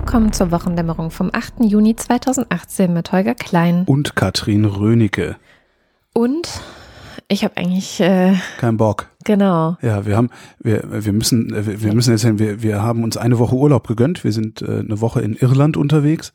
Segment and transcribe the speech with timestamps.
[0.00, 1.54] Willkommen zur Wochendämmerung vom 8.
[1.64, 3.82] Juni 2018 mit Holger Klein.
[3.84, 5.34] Und Katrin Rönecke.
[6.14, 6.48] Und
[7.26, 9.10] ich habe eigentlich äh, Kein Bock.
[9.28, 9.76] Genau.
[9.82, 13.38] Ja, wir haben, wir, wir müssen, wir, wir müssen erzählen, wir, wir haben uns eine
[13.38, 14.24] Woche Urlaub gegönnt.
[14.24, 16.32] Wir sind äh, eine Woche in Irland unterwegs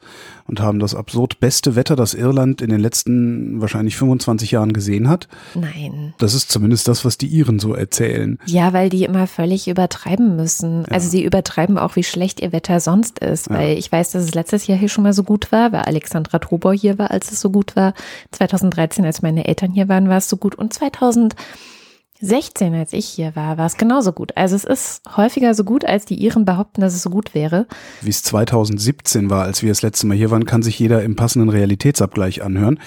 [0.47, 5.09] und haben das absurd beste Wetter, das Irland in den letzten wahrscheinlich 25 Jahren gesehen
[5.09, 5.27] hat.
[5.55, 6.13] Nein.
[6.19, 8.37] Das ist zumindest das, was die Iren so erzählen.
[8.45, 10.85] Ja, weil die immer völlig übertreiben müssen.
[10.91, 13.49] Also sie übertreiben auch, wie schlecht ihr Wetter sonst ist.
[13.49, 16.37] Weil ich weiß, dass es letztes Jahr hier schon mal so gut war, weil Alexandra
[16.37, 17.95] Trobor hier war, als es so gut war.
[18.31, 20.53] 2013, als meine Eltern hier waren, war es so gut.
[20.53, 20.73] Und
[22.23, 24.31] 2016, als ich hier war, war es genauso gut.
[24.37, 27.67] Also es ist häufiger so gut, als die Iren behaupten, dass es so gut wäre.
[28.01, 31.17] Wie es 2017 war, als wir das letzte Mal hier waren, kann sich jeder im
[31.17, 32.79] passenden Realitätsabgleich anhören.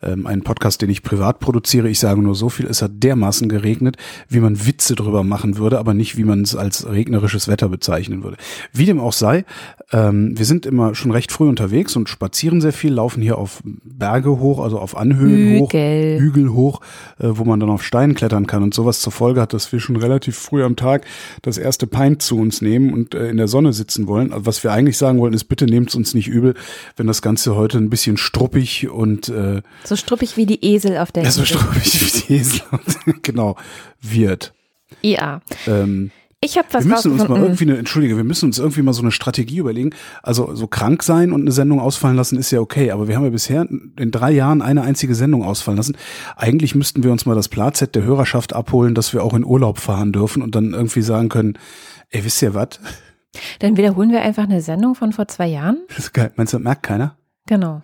[0.00, 1.88] Ähm, ein Podcast, den ich privat produziere.
[1.88, 3.96] Ich sage nur so viel, es hat dermaßen geregnet,
[4.28, 8.22] wie man Witze drüber machen würde, aber nicht, wie man es als regnerisches Wetter bezeichnen
[8.22, 8.36] würde.
[8.72, 9.44] Wie dem auch sei,
[9.92, 13.60] ähm, wir sind immer schon recht früh unterwegs und spazieren sehr viel, laufen hier auf
[13.64, 16.20] Berge hoch, also auf Anhöhen hoch, Hügel.
[16.20, 16.80] Hügel hoch,
[17.18, 19.80] äh, wo man dann auf Steinen klettern kann und sowas zur Folge hat, dass wir
[19.80, 21.06] schon relativ früh am Tag
[21.42, 24.32] das erste Pint zu uns nehmen und äh, in der Sonne sitzen wollen.
[24.32, 26.54] Also was wir eigentlich sagen wollen, ist, bitte nehmt es uns nicht übel,
[26.96, 31.12] wenn das Ganze heute ein bisschen struppig und äh, So struppig wie die Esel auf
[31.12, 32.60] der ja, so struppig wie die Esel
[33.22, 33.56] genau
[34.00, 34.52] wird.
[35.00, 35.40] Ja.
[35.66, 36.10] Ähm,
[36.44, 38.92] Ich habe was wir müssen uns mal irgendwie eine, entschuldige, wir müssen uns irgendwie mal
[38.92, 39.90] so eine Strategie überlegen.
[40.22, 43.24] Also so krank sein und eine Sendung ausfallen lassen ist ja okay, aber wir haben
[43.24, 45.96] ja bisher in drei Jahren eine einzige Sendung ausfallen lassen.
[46.36, 49.78] Eigentlich müssten wir uns mal das Platzett der Hörerschaft abholen, dass wir auch in Urlaub
[49.78, 51.58] fahren dürfen und dann irgendwie sagen können,
[52.10, 52.78] ey, wisst ihr was?
[53.60, 55.78] Dann wiederholen wir einfach eine Sendung von vor zwei Jahren.
[55.88, 56.30] Das ist geil.
[56.36, 57.16] Meinst du, das merkt keiner?
[57.46, 57.82] Genau.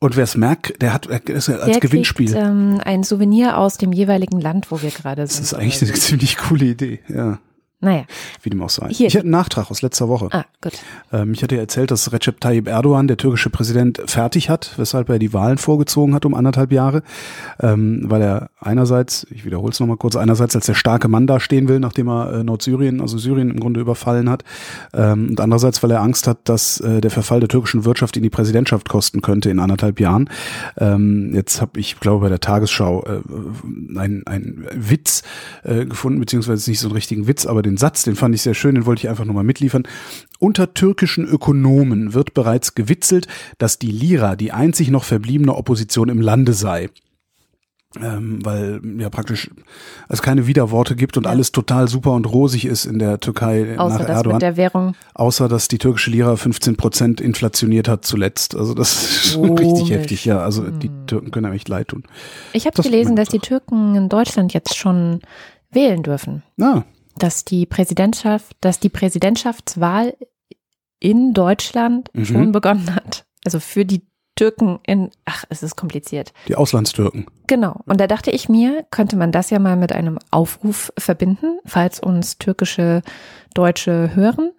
[0.00, 2.32] Und wer es merkt, der hat als Der Gewinnspiel.
[2.32, 5.40] Kriegt, ähm, ein Souvenir aus dem jeweiligen Land, wo wir gerade sind.
[5.42, 7.38] das ist eigentlich eine ziemlich coole Idee, ja.
[7.84, 8.04] Naja,
[8.42, 8.88] Wie dem auch sei.
[8.88, 9.06] Hier.
[9.06, 10.28] Ich hätte einen Nachtrag aus letzter Woche.
[10.32, 10.72] ah, gut.
[11.12, 15.08] Ähm, ich hatte ja erzählt, dass Recep Tayyip Erdogan, der türkische Präsident, fertig hat, weshalb
[15.10, 17.02] er die Wahlen vorgezogen hat um anderthalb Jahre,
[17.60, 21.68] ähm, weil er einerseits, ich wiederhole es nochmal kurz, einerseits als der starke Mann dastehen
[21.68, 24.44] will, nachdem er äh, Nordsyrien, also Syrien im Grunde überfallen hat,
[24.94, 28.22] ähm, und andererseits, weil er Angst hat, dass äh, der Verfall der türkischen Wirtschaft ihn
[28.22, 30.30] die Präsidentschaft kosten könnte in anderthalb Jahren.
[30.78, 35.22] Ähm, jetzt habe ich, glaube bei der Tagesschau äh, einen, einen Witz
[35.62, 38.54] äh, gefunden, beziehungsweise nicht so einen richtigen Witz, aber den Satz, den fand ich sehr
[38.54, 39.84] schön, den wollte ich einfach nur mal mitliefern.
[40.38, 43.26] Unter türkischen Ökonomen wird bereits gewitzelt,
[43.58, 46.90] dass die Lira die einzig noch verbliebene Opposition im Lande sei.
[48.02, 49.48] Ähm, weil ja praktisch
[50.08, 54.00] es keine Widerworte gibt und alles total super und rosig ist in der Türkei Außer
[54.00, 54.32] nach Erdogan.
[54.32, 54.96] mit der Währung.
[55.14, 58.56] Außer dass die türkische Lira 15 Prozent inflationiert hat zuletzt.
[58.56, 59.64] Also das ist schon Komisch.
[59.66, 60.40] richtig heftig, ja.
[60.40, 62.02] Also die Türken können einem echt leid tun.
[62.52, 65.20] Ich habe gelesen, dass die Türken in Deutschland jetzt schon
[65.70, 66.42] wählen dürfen.
[66.60, 66.82] Ah,
[67.18, 70.16] Dass die Präsidentschaft, dass die Präsidentschaftswahl
[71.00, 72.24] in Deutschland Mhm.
[72.24, 73.24] schon begonnen hat.
[73.44, 74.02] Also für die
[74.36, 76.32] Türken in, ach, es ist kompliziert.
[76.48, 77.26] die Auslandstürken.
[77.46, 77.80] Genau.
[77.86, 82.00] Und da dachte ich mir, könnte man das ja mal mit einem Aufruf verbinden, falls
[82.00, 83.02] uns türkische
[83.54, 84.50] Deutsche hören.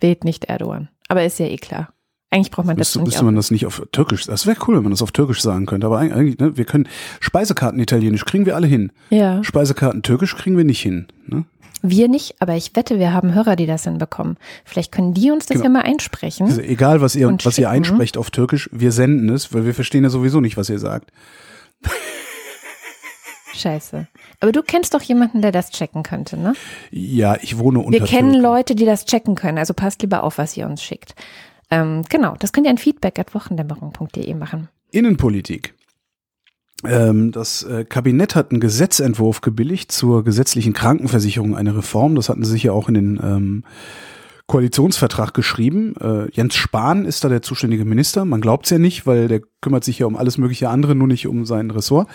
[0.00, 0.88] Wählt nicht Erdogan.
[1.08, 1.92] Aber ist ja eh klar.
[2.30, 3.06] Eigentlich braucht man das Müsste, nicht.
[3.08, 5.66] müsste man das nicht auf Türkisch, das wäre cool, wenn man das auf Türkisch sagen
[5.66, 5.86] könnte.
[5.86, 6.88] Aber eigentlich, ne, wir können
[7.20, 8.90] Speisekarten Italienisch kriegen wir alle hin.
[9.10, 9.44] ja.
[9.44, 11.08] Speisekarten Türkisch kriegen wir nicht hin.
[11.26, 11.44] Ne?
[11.82, 14.36] Wir nicht, aber ich wette, wir haben Hörer, die das hinbekommen.
[14.64, 15.64] Vielleicht können die uns das Genau.
[15.64, 16.46] ja mal einsprechen.
[16.46, 20.04] Also egal, was ihr, was ihr einsprecht auf Türkisch, wir senden es, weil wir verstehen
[20.04, 21.10] ja sowieso nicht, was ihr sagt.
[23.54, 24.06] Scheiße.
[24.40, 26.54] Aber du kennst doch jemanden, der das checken könnte, ne?
[26.90, 28.42] Ja, ich wohne unter Wir kennen Türken.
[28.42, 29.58] Leute, die das checken können.
[29.58, 31.14] Also passt lieber auf, was ihr uns schickt.
[31.70, 34.68] Ähm, genau, das könnt ihr an feedback at wochendämmerung.de machen.
[34.90, 35.74] Innenpolitik.
[36.84, 42.14] Ähm, das äh, Kabinett hat einen Gesetzentwurf gebilligt zur gesetzlichen Krankenversicherung, eine Reform.
[42.14, 43.64] Das hatten sie sich ja auch in den ähm,
[44.46, 45.94] Koalitionsvertrag geschrieben.
[46.00, 48.24] Äh, Jens Spahn ist da der zuständige Minister.
[48.24, 51.08] Man glaubt es ja nicht, weil der kümmert sich ja um alles mögliche andere, nur
[51.08, 52.08] nicht um sein Ressort.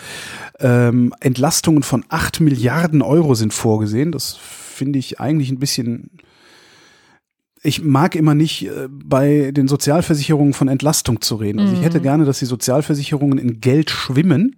[0.60, 4.12] Ähm, Entlastungen von acht Milliarden Euro sind vorgesehen.
[4.12, 6.10] Das finde ich eigentlich ein bisschen
[7.62, 11.60] ich mag immer nicht äh, bei den Sozialversicherungen von Entlastung zu reden.
[11.60, 14.56] Also ich hätte gerne, dass die Sozialversicherungen in Geld schwimmen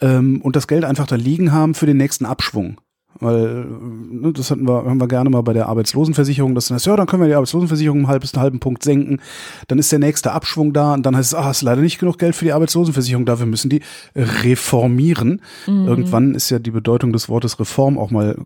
[0.00, 2.80] ähm, und das Geld einfach da liegen haben für den nächsten Abschwung.
[3.18, 3.66] Weil,
[4.10, 6.96] ne, das hatten wir, haben wir gerne mal bei der Arbeitslosenversicherung, dass dann heißt, ja,
[6.96, 9.20] dann können wir die Arbeitslosenversicherung um halben, einen halben Punkt senken.
[9.68, 12.18] Dann ist der nächste Abschwung da und dann heißt es, ah, ist leider nicht genug
[12.18, 13.82] Geld für die Arbeitslosenversicherung da, wir müssen die
[14.16, 15.40] reformieren.
[15.66, 18.36] Irgendwann ist ja die Bedeutung des Wortes Reform auch mal,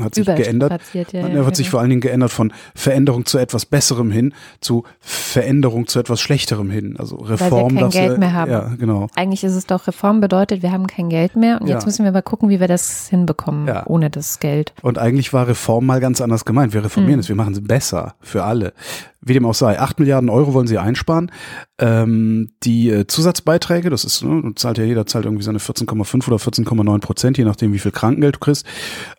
[0.00, 0.70] hat sich geändert.
[0.72, 1.70] Überstrapaziert, Ja, Und ja, er hat sich genau.
[1.72, 6.70] vor allen Dingen geändert von Veränderung zu etwas Besserem hin zu Veränderung zu etwas Schlechterem
[6.70, 6.96] hin.
[6.98, 7.68] Also Reform.
[7.74, 8.50] kein darfst du- Geld mehr haben.
[8.50, 9.06] Ja, genau.
[9.14, 11.74] Eigentlich ist es doch, Reform bedeutet, wir haben kein Geld mehr und Ja.
[11.74, 13.82] jetzt müssen wir aber gucken, wie wir das hinbekommen, Ja.
[14.06, 14.72] Ohne das Geld.
[14.82, 16.72] Und eigentlich war Reform mal ganz anders gemeint.
[16.72, 18.72] Wir reformieren es, wir machen es besser für alle.
[19.20, 21.32] Wie dem auch sei, 8 Milliarden Euro wollen sie einsparen.
[21.78, 26.36] Ähm, die äh, Zusatzbeiträge, das ist, ne, zahlt ja jeder, zahlt irgendwie seine 14,5 oder
[26.36, 28.64] 14,9 Prozent, je nachdem, wie viel Krankengeld du kriegst.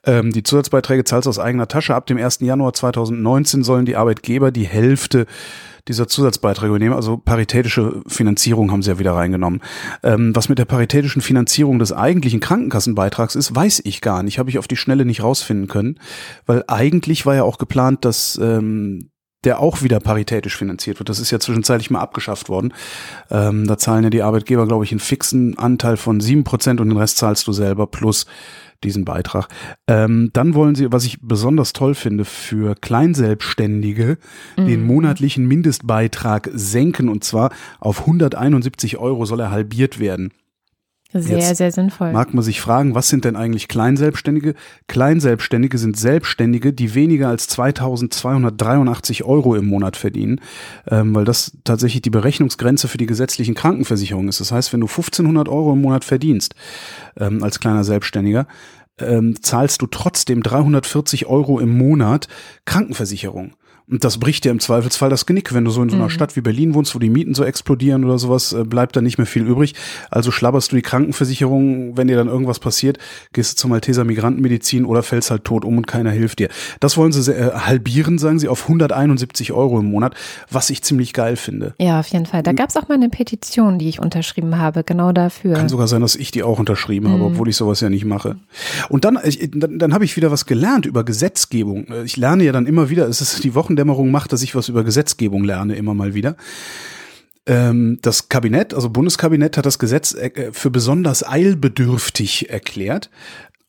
[0.06, 1.94] Ähm, die Zusatzbeiträge zahlst du aus eigener Tasche.
[1.94, 2.40] Ab dem 1.
[2.40, 5.26] Januar 2019 sollen die Arbeitgeber die Hälfte
[5.88, 6.96] dieser Zusatzbeiträge übernehmen.
[6.96, 9.62] Also paritätische Finanzierung haben sie ja wieder reingenommen.
[10.04, 14.40] Ähm, was mit der paritätischen Finanzierung des eigentlichen Krankenkassenbeitrags ist, weiß ich gar nicht.
[14.40, 16.00] Habe ich auf die Schnelle nicht rausfinden können.
[16.46, 19.10] Weil eigentlich war ja auch geplant, dass ähm,
[19.44, 21.10] der auch wieder paritätisch finanziert wird.
[21.10, 22.74] Das ist ja zwischenzeitlich mal abgeschafft worden.
[23.30, 26.90] Ähm, da zahlen ja die Arbeitgeber, glaube ich, einen fixen Anteil von sieben Prozent und
[26.90, 28.26] den Rest zahlst du selber plus
[28.84, 29.48] diesen Beitrag.
[29.88, 34.18] Ähm, dann wollen sie, was ich besonders toll finde, für Kleinselbstständige
[34.58, 34.66] mhm.
[34.68, 40.32] den monatlichen Mindestbeitrag senken und zwar auf 171 Euro soll er halbiert werden.
[41.14, 42.12] Sehr, Jetzt sehr sinnvoll.
[42.12, 44.56] Mag man sich fragen, was sind denn eigentlich Kleinselbstständige?
[44.88, 50.42] Kleinselbstständige sind Selbstständige, die weniger als 2283 Euro im Monat verdienen,
[50.88, 54.42] ähm, weil das tatsächlich die Berechnungsgrenze für die gesetzlichen Krankenversicherungen ist.
[54.42, 56.56] Das heißt, wenn du 1500 Euro im Monat verdienst
[57.18, 58.46] ähm, als kleiner Selbstständiger,
[59.00, 62.28] ähm, zahlst du trotzdem 340 Euro im Monat
[62.66, 63.54] Krankenversicherung.
[63.90, 65.54] Und das bricht dir im Zweifelsfall das Genick.
[65.54, 66.10] Wenn du so in so einer mhm.
[66.10, 69.18] Stadt wie Berlin wohnst, wo die Mieten so explodieren oder sowas, äh, bleibt da nicht
[69.18, 69.76] mehr viel übrig.
[70.12, 72.98] Also schlabberst du die Krankenversicherung, wenn dir dann irgendwas passiert,
[73.32, 76.50] gehst du zum Malteser Migrantenmedizin oder fällst halt tot um und keiner hilft dir.
[76.82, 80.16] Das wollen sie äh, halbieren, sagen sie, auf 171 Euro im Monat,
[80.52, 81.74] was ich ziemlich geil finde.
[81.80, 82.44] Ja, auf jeden Fall.
[82.44, 85.54] Da gab es auch mal eine Petition, die ich unterschrieben habe, genau dafür.
[85.54, 87.14] Kann sogar sein, dass ich die auch unterschrieben mhm.
[87.14, 88.36] habe, obwohl ich sowas ja nicht mache.
[88.90, 91.88] Und dann, ich, dann, dann habe ich wieder was gelernt über Gesetzgebung.
[92.04, 94.70] Ich lerne ja dann immer wieder, es ist die Wochen Wochendämmerung macht, dass ich was
[94.70, 96.36] über Gesetzgebung lerne, immer mal wieder.
[97.46, 103.10] Ähm, das Kabinett, also Bundeskabinett, hat das Gesetz äh, für besonders eilbedürftig erklärt.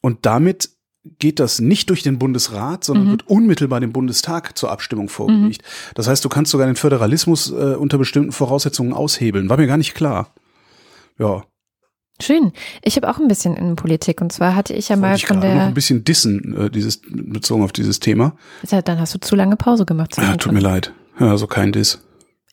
[0.00, 0.70] Und damit
[1.18, 3.10] geht das nicht durch den Bundesrat, sondern mhm.
[3.12, 5.62] wird unmittelbar dem Bundestag zur Abstimmung vorgelegt.
[5.62, 5.92] Mhm.
[5.94, 9.48] Das heißt, du kannst sogar den Föderalismus äh, unter bestimmten Voraussetzungen aushebeln.
[9.48, 10.34] War mir gar nicht klar.
[11.18, 11.44] Ja.
[12.20, 12.52] Schön.
[12.82, 15.40] Ich habe auch ein bisschen in Politik und zwar hatte ich ja mal ich von
[15.40, 18.34] der noch ein bisschen dissen äh, dieses bezogen auf dieses Thema.
[18.84, 20.16] Dann hast du zu lange Pause gemacht.
[20.16, 20.92] Ja, tut mir leid.
[21.20, 22.00] Ja, also kein Diss.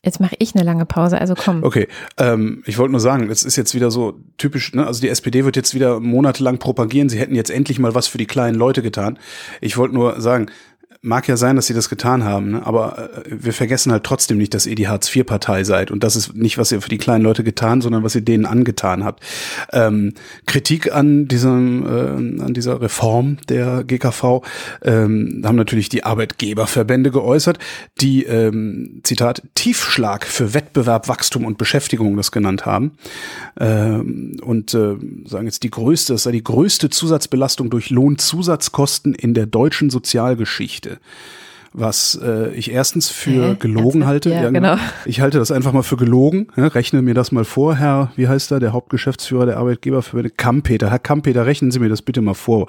[0.06, 1.63] Jetzt mache ich eine lange Pause, also komm.
[1.63, 4.85] Okay, ähm, ich wollte nur sagen, das ist jetzt wieder so typisch, ne?
[4.85, 8.19] also die SPD wird jetzt wieder monatelang propagieren, sie hätten jetzt endlich mal was für
[8.19, 9.17] die kleinen Leute getan.
[9.62, 10.51] Ich wollte nur sagen,
[11.05, 12.65] mag ja sein, dass sie das getan haben, ne?
[12.65, 16.35] aber äh, wir vergessen halt trotzdem nicht, dass ihr die Hartz-IV-Partei seid und das ist
[16.35, 19.23] nicht, was ihr für die kleinen Leute getan, sondern was ihr denen angetan habt.
[19.71, 20.13] Ähm,
[20.47, 24.41] Kritik an diesem, äh, an dieser Reform der GKV
[24.83, 27.59] ähm, haben natürlich die Arbeitgeberverbände geäußert,
[28.01, 32.93] die ähm, Zitat Tiefschlag für Wettbewerb, Wachstum und Beschäftigung das genannt haben
[33.59, 39.35] ähm, und äh, sagen jetzt die größte, das sei die größte Zusatzbelastung durch Lohnzusatzkosten in
[39.35, 40.94] der deutschen Sozialgeschichte
[41.77, 44.30] was äh, ich erstens für äh, gelogen halte.
[44.30, 44.77] Ja, ja, genau.
[45.06, 46.47] Ich halte das einfach mal für gelogen.
[46.56, 50.89] Ja, rechne mir das mal vor, Herr, wie heißt er, der Hauptgeschäftsführer der Arbeitgeberverbände, Kampeter.
[50.89, 52.68] Herr Kampeter, rechnen Sie mir das bitte mal vor.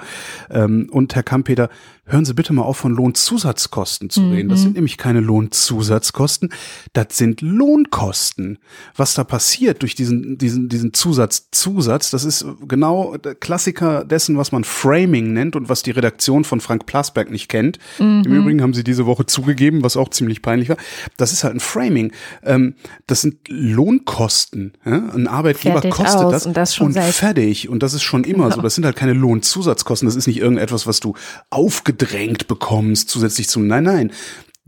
[0.50, 1.70] Ähm, und Herr Kampeter,
[2.06, 4.48] hören Sie bitte mal auf, von Lohnzusatzkosten zu reden.
[4.48, 4.64] Das mhm.
[4.64, 6.52] sind nämlich keine Lohnzusatzkosten,
[6.92, 8.58] das sind Lohnkosten.
[8.96, 14.38] Was da passiert durch diesen, diesen, diesen Zusatz, Zusatz, das ist genau der Klassiker dessen,
[14.38, 17.78] was man Framing nennt und was die Redaktion von Frank Plasberg nicht kennt.
[17.98, 18.22] Mhm.
[18.24, 20.76] Im Übrigen haben sie diese Woche zugegeben, was auch ziemlich peinlich war.
[21.16, 22.12] Das ist halt ein Framing.
[22.44, 22.74] Ähm,
[23.08, 24.74] das sind Lohnkosten.
[24.84, 27.68] Ein Arbeitgeber fertig kostet aus, das und, das schon und fertig.
[27.68, 28.56] Und das ist schon immer genau.
[28.56, 28.66] so.
[28.66, 30.06] Das sind halt keine Lohnzusatzkosten.
[30.06, 31.14] Das ist nicht irgendetwas, was du
[31.50, 34.12] aufge gedrängt bekommst, zusätzlich zum, nein, nein,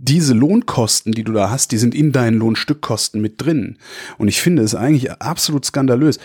[0.01, 3.79] diese Lohnkosten, die du da hast, die sind in deinen Lohnstückkosten mit drin.
[4.17, 6.21] Und ich finde es eigentlich absolut skandalös.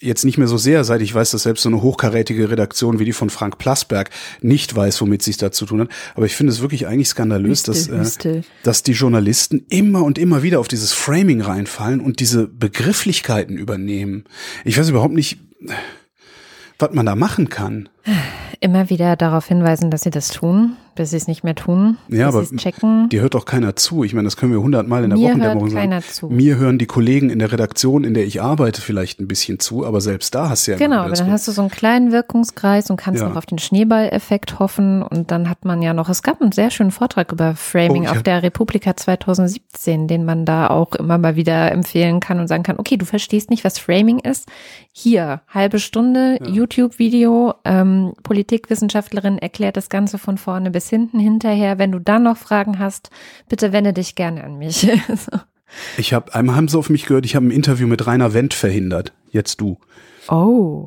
[0.00, 3.04] Jetzt nicht mehr so sehr, seit ich weiß, dass selbst so eine hochkarätige Redaktion wie
[3.04, 5.88] die von Frank Plasberg nicht weiß, womit sie es da zu tun hat.
[6.14, 10.16] Aber ich finde es wirklich eigentlich skandalös, Wüste, dass, äh, dass die Journalisten immer und
[10.16, 14.24] immer wieder auf dieses Framing reinfallen und diese Begrifflichkeiten übernehmen.
[14.64, 15.38] Ich weiß überhaupt nicht,
[16.78, 17.88] was man da machen kann.
[18.60, 21.96] Immer wieder darauf hinweisen, dass sie das tun, bis sie es nicht mehr tun.
[22.08, 23.08] Ja, aber checken.
[23.08, 24.02] dir hört doch keiner zu.
[24.02, 25.90] Ich meine, das können wir hundertmal in der Mir Wochendämmerung sagen.
[25.90, 26.26] Keiner zu.
[26.28, 29.86] Mir hören die Kollegen in der Redaktion, in der ich arbeite, vielleicht ein bisschen zu,
[29.86, 32.90] aber selbst da hast du ja Genau, aber dann hast du so einen kleinen Wirkungskreis
[32.90, 33.28] und kannst ja.
[33.28, 36.70] noch auf den Schneeballeffekt hoffen und dann hat man ja noch, es gab einen sehr
[36.70, 41.36] schönen Vortrag über Framing oh, auf der Republika 2017, den man da auch immer mal
[41.36, 44.48] wieder empfehlen kann und sagen kann, okay, du verstehst nicht, was Framing ist.
[44.92, 46.48] Hier, halbe Stunde, ja.
[46.48, 51.78] YouTube-Video, ähm, Politikwissenschaftlerin erklärt das Ganze von vorne bis hinten hinterher.
[51.78, 53.10] Wenn du dann noch Fragen hast,
[53.48, 54.80] bitte wende dich gerne an mich.
[55.08, 55.38] so.
[55.96, 58.54] Ich habe einmal haben sie auf mich gehört, ich habe ein Interview mit Rainer Wendt
[58.54, 59.12] verhindert.
[59.30, 59.78] Jetzt du.
[60.28, 60.86] Oh.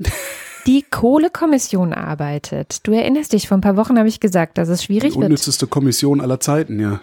[0.67, 2.85] Die Kohlekommission arbeitet.
[2.87, 5.63] Du erinnerst dich, vor ein paar Wochen habe ich gesagt, dass es schwierig Die unnützeste
[5.63, 5.71] wird.
[5.71, 6.99] Kommission aller Zeiten, ja.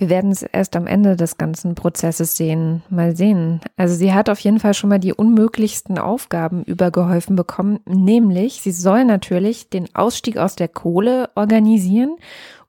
[0.00, 2.82] Wir werden es erst am Ende des ganzen Prozesses sehen.
[2.88, 3.60] Mal sehen.
[3.76, 8.72] Also sie hat auf jeden Fall schon mal die unmöglichsten Aufgaben übergeholfen bekommen, nämlich sie
[8.72, 12.16] soll natürlich den Ausstieg aus der Kohle organisieren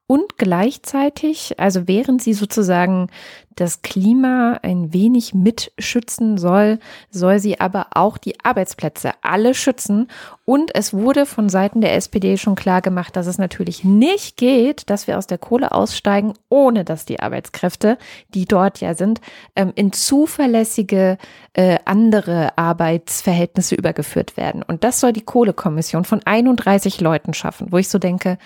[0.07, 3.07] und gleichzeitig, also während sie sozusagen
[3.55, 6.79] das Klima ein wenig mitschützen soll,
[7.10, 10.08] soll sie aber auch die Arbeitsplätze alle schützen.
[10.46, 14.89] Und es wurde von Seiten der SPD schon klar gemacht, dass es natürlich nicht geht,
[14.89, 17.98] dass wir aus der Kohle aussteigen, ohne dass die Arbeitskräfte,
[18.34, 19.22] die dort ja sind,
[19.55, 21.17] ähm, in zuverlässige
[21.53, 24.63] äh, andere Arbeitsverhältnisse übergeführt werden.
[24.63, 28.38] Und das soll die Kohlekommission von 31 Leuten schaffen, wo ich so denke,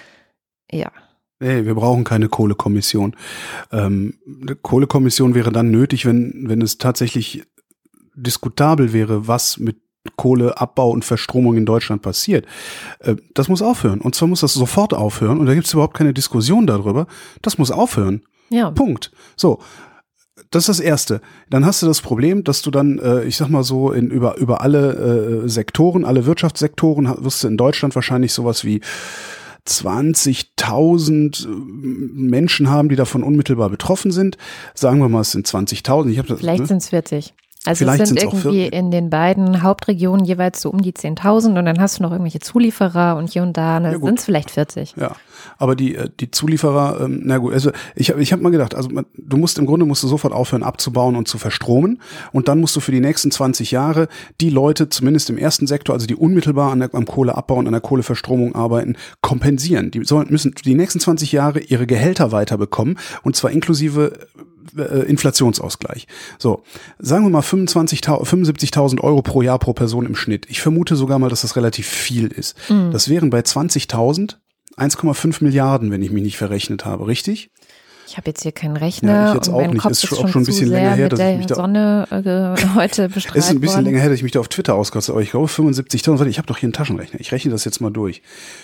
[0.72, 0.92] ja,
[1.40, 3.16] Nee, wir brauchen keine Kohlekommission.
[3.72, 7.44] Ähm, eine Kohlekommission wäre dann nötig, wenn, wenn es tatsächlich
[8.16, 9.78] diskutabel wäre, was mit
[10.16, 12.46] Kohleabbau und Verstromung in Deutschland passiert.
[13.00, 14.02] Äh, das muss aufhören.
[14.02, 15.40] Und zwar muss das sofort aufhören.
[15.40, 17.08] Und da gibt es überhaupt keine Diskussion darüber.
[17.42, 18.22] Das muss aufhören.
[18.50, 18.72] Ja.
[18.72, 19.12] Punkt.
[19.36, 19.60] So.
[20.52, 21.22] Das ist das Erste.
[21.50, 24.38] Dann hast du das Problem, dass du dann, äh, ich sag mal so, in, über,
[24.38, 28.82] über alle äh, Sektoren, alle Wirtschaftssektoren wirst du in Deutschland wahrscheinlich sowas wie
[29.68, 34.38] 20.000 Menschen haben, die davon unmittelbar betroffen sind.
[34.74, 36.10] Sagen wir mal, es sind 20.000.
[36.10, 36.68] Ich das, Vielleicht ne?
[36.68, 37.34] sind es 40.
[37.66, 41.66] Also Vielleicht es sind irgendwie in den beiden Hauptregionen jeweils so um die 10.000 und
[41.66, 44.96] dann hast du noch irgendwelche Zulieferer und hier und da ja, sind es vielleicht 40.
[44.98, 45.16] Ja,
[45.58, 48.76] aber die, äh, die Zulieferer, ähm, na gut, also ich habe ich hab mal gedacht,
[48.76, 52.48] also man, du musst im Grunde musst du sofort aufhören abzubauen und zu verstromen und
[52.48, 54.08] dann musst du für die nächsten 20 Jahre
[54.42, 57.74] die Leute, zumindest im ersten Sektor, also die unmittelbar an der, am Kohleabbau und an
[57.74, 59.92] der Kohleverstromung arbeiten, kompensieren.
[59.92, 64.14] Die sollen, müssen die nächsten 20 Jahre ihre Gehälter weiterbekommen und zwar inklusive
[64.78, 66.08] äh, Inflationsausgleich.
[66.38, 66.64] So,
[67.00, 70.46] sagen wir mal 75.000 Euro pro Jahr pro Person im Schnitt.
[70.50, 72.56] Ich vermute sogar mal, dass das relativ viel ist.
[72.70, 72.92] Mhm.
[72.92, 74.38] Das wären bei 20.000
[74.78, 77.50] 1,5 Milliarden, wenn ich mich nicht verrechnet habe, richtig?
[78.08, 79.12] Ich habe jetzt hier keinen Rechner.
[79.12, 79.82] Ja, ich jetzt auch nicht.
[79.82, 82.66] Kopf ist, ist auch schon ein bisschen länger her, dass ich mich da Sonne äh,
[82.76, 83.86] heute bestrahlt Ist ein bisschen worden.
[83.86, 85.18] länger her, dass ich mich da auf Twitter ausgekotzt habe.
[85.18, 86.20] Aber ich glaube 75.000.
[86.20, 87.20] Warte, ich habe doch hier einen Taschenrechner.
[87.20, 88.22] Ich rechne das jetzt mal durch.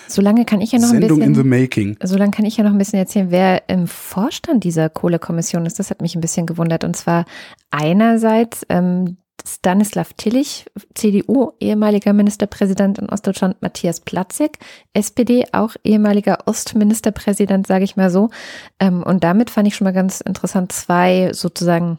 [0.07, 1.33] Solange kann ich ja noch Sendung ein bisschen.
[1.33, 1.97] in the making.
[2.03, 5.79] Solange kann ich ja noch ein bisschen erzählen, wer im Vorstand dieser Kohlekommission ist.
[5.79, 6.83] Das hat mich ein bisschen gewundert.
[6.83, 7.25] Und zwar
[7.71, 14.59] einerseits ähm, Stanislav Tillich, CDU, ehemaliger Ministerpräsident in Ostdeutschland, Matthias Platzek,
[14.93, 18.29] SPD, auch ehemaliger Ostministerpräsident, sage ich mal so.
[18.79, 21.97] Ähm, und damit fand ich schon mal ganz interessant, zwei sozusagen,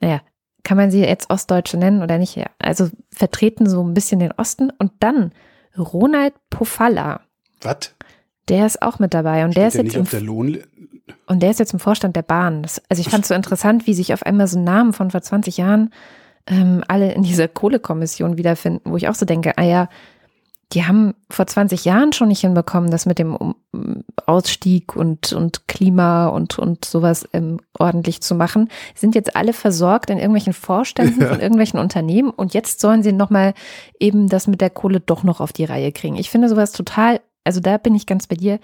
[0.00, 0.20] naja,
[0.64, 2.38] kann man sie jetzt Ostdeutsche nennen oder nicht?
[2.58, 4.70] Also vertreten so ein bisschen den Osten.
[4.78, 5.32] Und dann
[5.76, 7.22] Ronald Pofalla.
[7.62, 7.94] Was?
[8.48, 10.58] Der ist auch mit dabei und Steht der ist jetzt auf der Lohn
[11.26, 12.62] und der ist jetzt im Vorstand der Bahn.
[12.62, 15.22] Das, also ich fand es so interessant, wie sich auf einmal so Namen von vor
[15.22, 15.90] 20 Jahren
[16.46, 19.88] ähm, alle in dieser Kohlekommission wiederfinden, wo ich auch so denke, ah ja,
[20.72, 23.54] die haben vor 20 Jahren schon nicht hinbekommen, das mit dem
[24.24, 28.70] Ausstieg und, und Klima und, und sowas ähm, ordentlich zu machen.
[28.94, 31.28] Sind jetzt alle versorgt in irgendwelchen Vorständen ja.
[31.28, 33.52] von irgendwelchen Unternehmen und jetzt sollen sie nochmal
[34.00, 36.16] eben das mit der Kohle doch noch auf die Reihe kriegen.
[36.16, 38.58] Ich finde sowas total, also da bin ich ganz bei dir,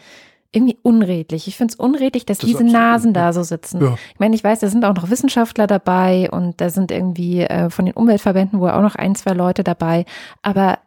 [0.53, 1.47] irgendwie unredlich.
[1.47, 3.83] Ich finde es unredlich, dass das diese Nasen da so sitzen.
[3.83, 3.99] Ja.
[4.15, 7.69] Ich meine, ich weiß, da sind auch noch Wissenschaftler dabei und da sind irgendwie äh,
[7.69, 10.07] von den Umweltverbänden wohl auch noch ein, zwei Leute dabei.
[10.43, 10.79] Aber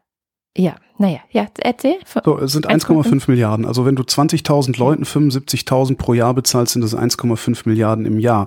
[0.57, 1.95] ja, naja, ja, erzähl.
[2.23, 3.65] So, es sind 1,5 Milliarden.
[3.65, 8.45] Also wenn du 20.000 Leuten 75.000 pro Jahr bezahlst, sind das 1,5 Milliarden im Jahr.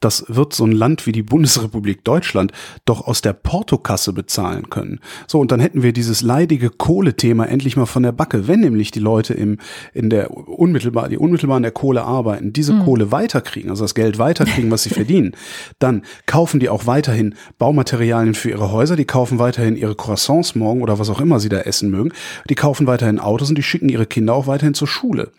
[0.00, 2.52] Das wird so ein Land wie die Bundesrepublik Deutschland
[2.84, 5.00] doch aus der Portokasse bezahlen können.
[5.26, 8.46] So, und dann hätten wir dieses leidige Kohlethema endlich mal von der Backe.
[8.48, 9.56] Wenn nämlich die Leute im,
[9.94, 12.84] in der unmittelbar, die unmittelbar an der Kohle arbeiten, diese mhm.
[12.84, 15.32] Kohle weiterkriegen, also das Geld weiterkriegen, was sie verdienen,
[15.78, 20.82] dann kaufen die auch weiterhin Baumaterialien für ihre Häuser, die kaufen weiterhin ihre Croissants morgen
[20.82, 22.12] oder was auch immer sie da essen mögen,
[22.48, 25.30] die kaufen weiterhin Autos und die schicken ihre Kinder auch weiterhin zur Schule.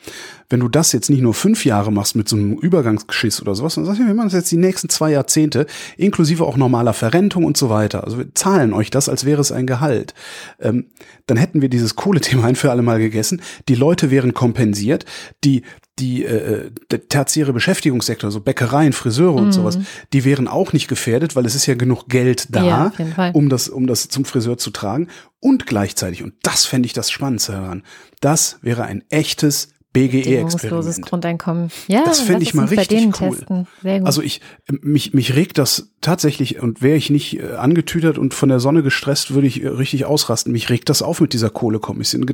[0.49, 3.75] Wenn du das jetzt nicht nur fünf Jahre machst mit so einem Übergangsgeschiss oder sowas,
[3.75, 5.65] dann sagst du, wir machen das jetzt die nächsten zwei Jahrzehnte,
[5.97, 8.03] inklusive auch normaler Verrentung und so weiter.
[8.03, 10.13] Also wir zahlen euch das, als wäre es ein Gehalt.
[10.59, 10.85] Ähm,
[11.25, 13.41] dann hätten wir dieses Kohlethema ein für alle Mal gegessen.
[13.67, 15.05] Die Leute wären kompensiert.
[15.43, 15.63] Die
[15.99, 19.53] die äh, der tertiäre Beschäftigungssektor, so Bäckereien, Friseure und mm.
[19.53, 19.79] sowas,
[20.11, 23.69] die wären auch nicht gefährdet, weil es ist ja genug Geld da, ja, um das
[23.69, 25.07] um das zum Friseur zu tragen
[25.39, 27.83] und gleichzeitig und das fände ich das Spannendste daran.
[28.19, 31.01] Das wäre ein echtes BGE-Experiment.
[31.01, 31.71] Grundeinkommen.
[31.87, 33.65] Ja, das fände ich mal richtig cool.
[34.03, 34.41] Also ich,
[34.81, 38.83] mich, mich regt das tatsächlich, und wäre ich nicht äh, angetütert und von der Sonne
[38.83, 40.51] gestresst, würde ich äh, richtig ausrasten.
[40.51, 42.25] Mich regt das auf mit dieser Kohlekommission.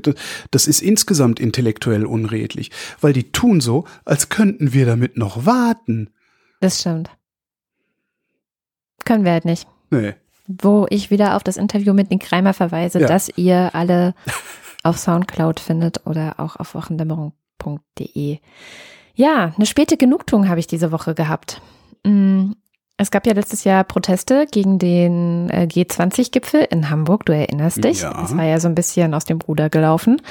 [0.50, 6.10] Das ist insgesamt intellektuell unredlich, weil die tun so, als könnten wir damit noch warten.
[6.62, 7.12] Das stimmt.
[9.06, 9.68] Können wir halt nicht.
[9.91, 10.15] Nee.
[10.48, 13.08] Wo ich wieder auf das Interview mit Nick Reimer verweise, ja.
[13.08, 14.15] dass ihr alle
[14.84, 18.39] auf Soundcloud findet oder auch auf Wochendämmerung www.ftf.de.
[19.15, 21.62] Ja, eine späte Genugtuung habe ich diese Woche gehabt.
[22.03, 22.51] Mm,
[22.98, 28.01] es gab ja letztes Jahr Proteste gegen den äh, G20-Gipfel in Hamburg, du erinnerst dich.
[28.01, 28.24] Ja.
[28.24, 30.22] Es war ja so ein bisschen aus dem Ruder gelaufen.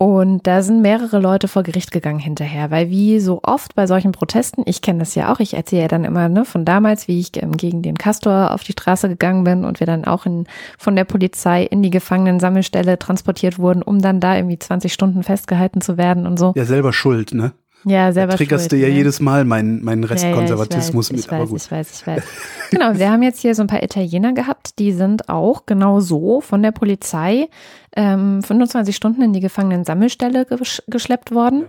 [0.00, 4.12] Und da sind mehrere Leute vor Gericht gegangen hinterher, weil wie so oft bei solchen
[4.12, 7.18] Protesten, ich kenne das ja auch, ich erzähle ja dann immer ne, von damals, wie
[7.18, 10.46] ich ähm, gegen den Castor auf die Straße gegangen bin und wir dann auch in,
[10.78, 15.80] von der Polizei in die Gefangenensammelstelle transportiert wurden, um dann da irgendwie 20 Stunden festgehalten
[15.80, 16.52] zu werden und so.
[16.54, 17.52] Ja, selber schuld, ne?
[17.84, 18.94] Ja, selber da triggerst schuld, du ja ne?
[18.94, 21.70] jedes Mal meinen, meinen Restkonservatismus ja, ja, ich mit, weiß, aber ich gut.
[21.70, 22.22] weiß, ich weiß, ich weiß.
[22.70, 26.40] genau, wir haben jetzt hier so ein paar Italiener gehabt, die sind auch genau so
[26.40, 27.48] von der Polizei
[27.96, 31.66] ähm, 25 Stunden in die Gefangenensammelstelle gesch geschleppt worden.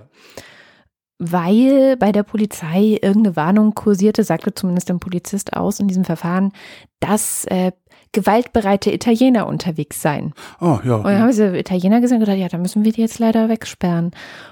[1.21, 6.53] Weil bei der Polizei irgendeine Warnung kursierte, sagte zumindest ein Polizist aus in diesem Verfahren,
[6.99, 7.71] dass äh,
[8.11, 10.33] gewaltbereite Italiener unterwegs seien.
[10.59, 10.95] Oh, ja.
[10.95, 13.49] Und dann haben diese Italiener gesehen und gedacht, ja, da müssen wir die jetzt leider
[13.49, 14.11] wegsperren.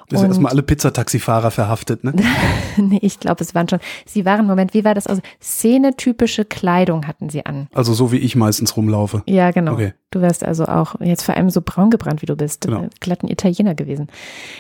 [0.10, 2.14] Das ist Und- erstmal alle Pizzataxifahrer verhaftet, ne?
[2.78, 3.80] nee, ich glaube, es waren schon.
[4.06, 5.20] Sie waren, Moment, wie war das aus?
[5.42, 7.68] Szenetypische Kleidung hatten sie an.
[7.74, 9.24] Also so wie ich meistens rumlaufe.
[9.26, 9.74] Ja, genau.
[9.74, 9.94] Okay.
[10.12, 12.62] Du wärst also auch jetzt vor allem so braun gebrannt, wie du bist.
[12.62, 12.84] Genau.
[12.84, 14.08] Äh, Glatten Italiener gewesen.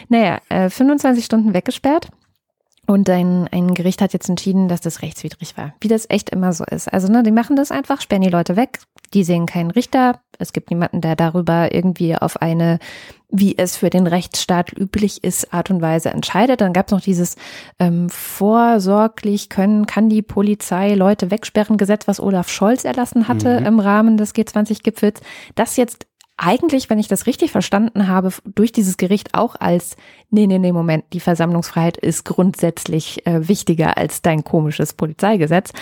[0.10, 2.10] Naja, äh, 25 Stunden weggesperrt.
[2.88, 5.74] Und ein, ein Gericht hat jetzt entschieden, dass das rechtswidrig war.
[5.82, 6.91] Wie das echt immer so ist.
[6.91, 8.79] Also, ne, die machen das einfach, sperren die Leute weg.
[9.13, 10.22] Die sehen keinen Richter.
[10.39, 12.79] Es gibt niemanden, der darüber irgendwie auf eine,
[13.29, 16.62] wie es für den Rechtsstaat üblich ist, Art und Weise entscheidet.
[16.62, 17.36] Dann gab es noch dieses
[17.79, 23.65] ähm, vorsorglich können, kann die Polizei Leute wegsperren Gesetz, was Olaf Scholz erlassen hatte Mhm.
[23.65, 25.20] im Rahmen des G20-Gipfels.
[25.56, 29.98] Das jetzt eigentlich, wenn ich das richtig verstanden habe, durch dieses Gericht auch als,
[30.29, 35.74] nee, nee, nee, Moment, die Versammlungsfreiheit ist grundsätzlich äh, wichtiger als dein komisches Polizeigesetz.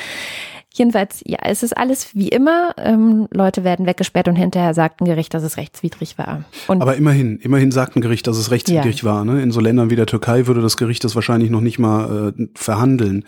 [0.77, 2.75] Jedenfalls, ja, es ist alles wie immer.
[2.77, 6.43] Ähm, Leute werden weggesperrt und hinterher sagt ein Gericht, dass es rechtswidrig war.
[6.67, 9.23] Und Aber immerhin, immerhin sagt ein Gericht, dass es rechtswidrig war.
[9.23, 9.41] Ne?
[9.41, 12.47] In so Ländern wie der Türkei würde das Gericht das wahrscheinlich noch nicht mal äh,
[12.55, 13.23] verhandeln.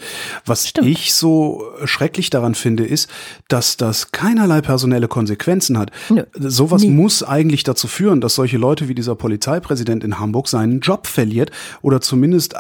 [0.45, 0.88] Was Stimmt.
[0.88, 3.10] ich so schrecklich daran finde, ist,
[3.48, 5.91] dass das keinerlei personelle Konsequenzen hat.
[6.10, 6.24] Nö.
[6.34, 6.89] Sowas Nie.
[6.89, 11.52] muss eigentlich dazu führen, dass solche Leute wie dieser Polizeipräsident in Hamburg seinen Job verliert
[11.82, 12.58] oder zumindest äh,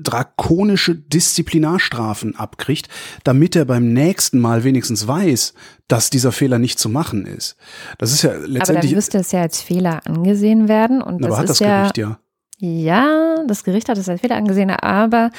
[0.00, 2.88] drakonische Disziplinarstrafen abkriegt,
[3.24, 5.54] damit er beim nächsten Mal wenigstens weiß,
[5.88, 7.56] dass dieser Fehler nicht zu machen ist.
[7.98, 8.94] Das ist ja aber dann letztendlich.
[8.94, 11.00] müsste es ja als Fehler angesehen werden.
[11.02, 12.18] Und aber das hat ist das ja, Gericht ja.
[12.60, 15.30] Ja, das Gericht hat es als Fehler angesehen, aber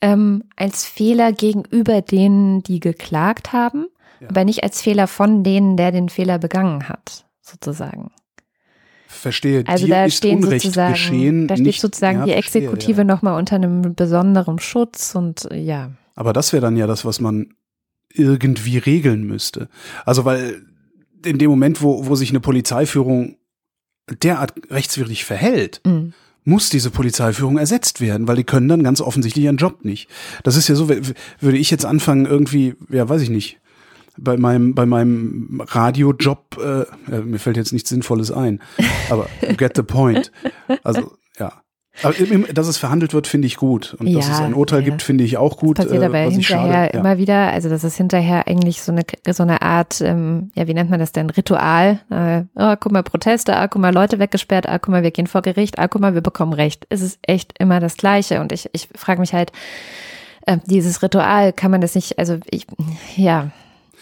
[0.00, 3.86] ähm, als Fehler gegenüber denen, die geklagt haben,
[4.20, 4.28] Ja.
[4.30, 8.12] aber nicht als Fehler von denen, der den Fehler begangen hat, sozusagen.
[9.10, 11.48] Verstehe, Also dir da ist stehen Unrecht sozusagen, geschehen.
[11.48, 13.04] da steht nicht, sozusagen ja, die verstehe, Exekutive Ja.
[13.04, 15.92] nochmal unter einem besonderen Schutz und ja.
[16.14, 17.54] Aber das wäre dann ja das, was man
[18.12, 19.68] irgendwie regeln müsste.
[20.04, 20.62] Also weil
[21.24, 23.36] in dem Moment, wo, wo sich eine Polizeiführung
[24.22, 26.10] derart rechtswidrig verhält, Mm.
[26.44, 30.08] muss diese Polizeiführung ersetzt werden, weil die können dann ganz offensichtlich ihren Job nicht.
[30.44, 33.58] Das ist ja so, würde ich jetzt anfangen irgendwie, ja, weiß ich nicht,
[34.18, 38.60] bei meinem bei meinem Radiojob, äh, äh, mir fällt jetzt nichts Sinnvolles ein,
[39.10, 40.32] aber you get the point.
[40.82, 41.62] Also ja.
[42.02, 42.14] Aber
[42.52, 43.94] dass es verhandelt wird, finde ich gut.
[43.98, 44.84] Und dass Ja, es ein Urteil ja.
[44.84, 45.78] gibt, finde ich auch gut.
[45.78, 47.00] passiert äh, aber was ich hinterher schade, ja.
[47.00, 50.74] immer wieder, also das ist hinterher eigentlich so eine so eine Art, ähm, ja, wie
[50.74, 51.98] nennt man das denn, Ritual.
[52.10, 55.26] Äh, oh, guck mal, Proteste, ah, guck mal, Leute weggesperrt, ah, guck mal, wir gehen
[55.26, 56.86] vor Gericht, ah, guck mal, wir bekommen Recht.
[56.88, 58.40] Es ist echt immer das Gleiche.
[58.40, 59.50] Und ich, ich frage mich halt,
[60.46, 62.66] äh, dieses Ritual, kann man das nicht, also ich,
[63.16, 63.50] ja,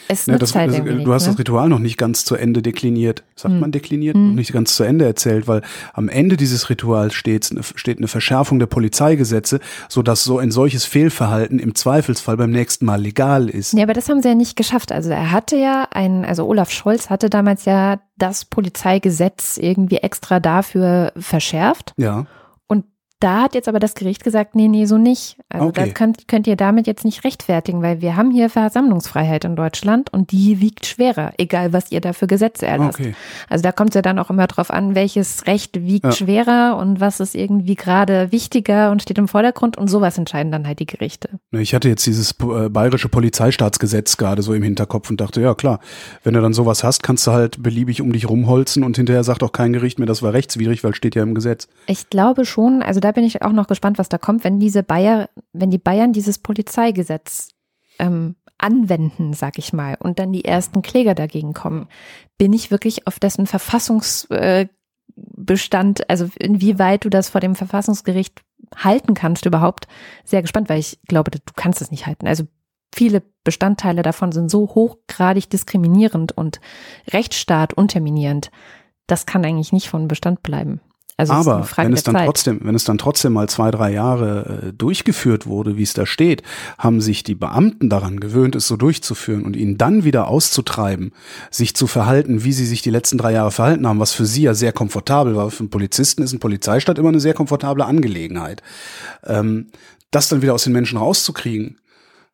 [0.09, 1.39] es Ja, nützt das, halt das, irgendwie du hast nicht, das ne?
[1.41, 3.23] Ritual noch nicht ganz zu Ende dekliniert.
[3.35, 3.61] Sagt Hm.
[3.61, 4.15] man dekliniert?
[4.17, 4.29] Hm.
[4.29, 5.63] Noch nicht ganz zu Ende erzählt, weil
[5.95, 10.85] am Ende dieses Rituals steht, eine- steht eine Verschärfung der Polizeigesetze, sodass so ein solches
[10.85, 13.73] Fehlverhalten im Zweifelsfall beim nächsten Mal legal ist.
[13.73, 14.93] Ja, aber das haben sie ja nicht geschafft.
[14.93, 20.41] Also er hatte ja ein, also Olaf Scholz hatte damals ja das Polizeigesetz irgendwie extra
[20.41, 21.93] dafür verschärft.
[21.97, 22.27] Ja.
[23.21, 25.39] Da hat jetzt aber das Gericht gesagt, nee, nee, so nicht.
[25.49, 25.85] Also Okay.
[25.87, 30.13] das könnt, könnt ihr damit jetzt nicht rechtfertigen, weil wir haben hier Versammlungsfreiheit in Deutschland
[30.13, 33.01] und die wiegt schwerer, egal was ihr da für Gesetze erlasst.
[33.01, 33.15] Okay.
[33.49, 36.13] Also da kommt es ja dann auch immer drauf an, welches Recht wiegt Ja.
[36.13, 40.67] schwerer und was ist irgendwie gerade wichtiger und steht im Vordergrund und sowas entscheiden dann
[40.67, 41.31] halt die Gerichte.
[41.53, 45.81] Ich hatte jetzt dieses äh, bayerische Polizeistaatsgesetz gerade so im Hinterkopf und dachte, ja klar,
[46.23, 49.43] wenn du dann sowas hast, kannst du halt beliebig um dich rumholzen und hinterher sagt
[49.43, 51.69] auch kein Gericht mehr, das war rechtswidrig, weil steht ja im Gesetz.
[51.87, 54.83] Ich glaube schon, also da bin ich auch noch gespannt, was da kommt, wenn diese
[54.83, 57.51] Bayer, wenn die Bayern dieses Polizeigesetz
[58.01, 61.87] ähm, anwenden, sag ich mal, und dann die ersten Kläger dagegen kommen,
[62.37, 68.43] bin ich wirklich auf dessen Verfassungsbestand, äh, also inwieweit du das vor dem Verfassungsgericht
[68.75, 69.87] halten kannst überhaupt,
[70.25, 72.27] sehr gespannt, weil ich glaube, du kannst es nicht halten.
[72.27, 72.43] Also
[72.93, 76.61] viele Bestandteile davon sind so hochgradig diskriminierend und
[77.13, 78.51] Rechtsstaat unterminierend.
[79.07, 80.81] Das kann eigentlich nicht von Bestand bleiben.
[81.19, 82.27] Also Aber wenn es dann Zeit.
[82.27, 86.05] trotzdem, wenn es dann trotzdem mal zwei, drei Jahre äh, durchgeführt wurde, wie es da
[86.05, 86.43] steht,
[86.77, 91.13] haben sich die Beamten daran gewöhnt, es so durchzuführen und ihn dann wieder auszutreiben,
[91.51, 94.43] sich zu verhalten, wie sie sich die letzten drei Jahre verhalten haben, was für sie
[94.43, 95.51] ja sehr komfortabel war.
[95.51, 98.63] Für einen Polizisten ist ein Polizeistaat immer eine sehr komfortable Angelegenheit.
[99.25, 99.69] Ähm,
[100.11, 101.79] das dann wieder aus den Menschen rauszukriegen,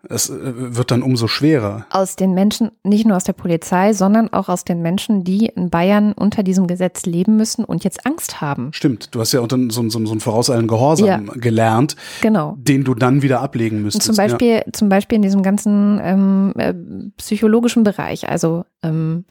[0.08, 0.36] es äh,
[0.76, 1.86] wird dann umso schwerer.
[1.90, 5.70] aus den Menschen, nicht nur aus der Polizei, sondern auch aus den Menschen, die in
[5.70, 8.72] Bayern unter diesem Gesetz leben müssen und jetzt Angst haben.
[8.72, 11.18] Stimmt, du hast ja unter so, so, so einen vorauseilenden Gehorsam Ja.
[11.36, 12.56] gelernt, Genau.
[12.58, 14.06] den du dann wieder ablegen Und müsstest.
[14.06, 16.74] zum Beispiel, zum Beispiel in diesem ganzen ähm, äh,
[17.16, 18.28] psychologischen Bereich.
[18.28, 19.24] Also ähm,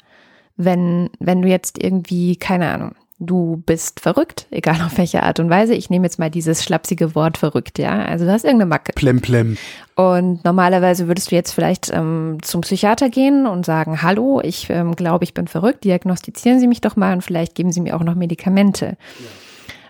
[0.57, 5.49] wenn, wenn du jetzt irgendwie, keine Ahnung, du bist verrückt, egal auf welche Art und
[5.49, 5.75] Weise.
[5.75, 8.03] Ich nehme jetzt mal dieses schlapsige Wort verrückt, ja.
[8.03, 8.91] Also du hast irgendeine Macke.
[8.91, 8.95] Ja.
[8.95, 9.57] Plemplem.
[9.95, 14.95] Und normalerweise würdest du jetzt vielleicht ähm, zum Psychiater gehen und sagen, hallo, ich ähm,
[14.95, 18.03] glaube, ich bin verrückt, diagnostizieren Sie mich doch mal und vielleicht geben Sie mir auch
[18.03, 18.97] noch Medikamente.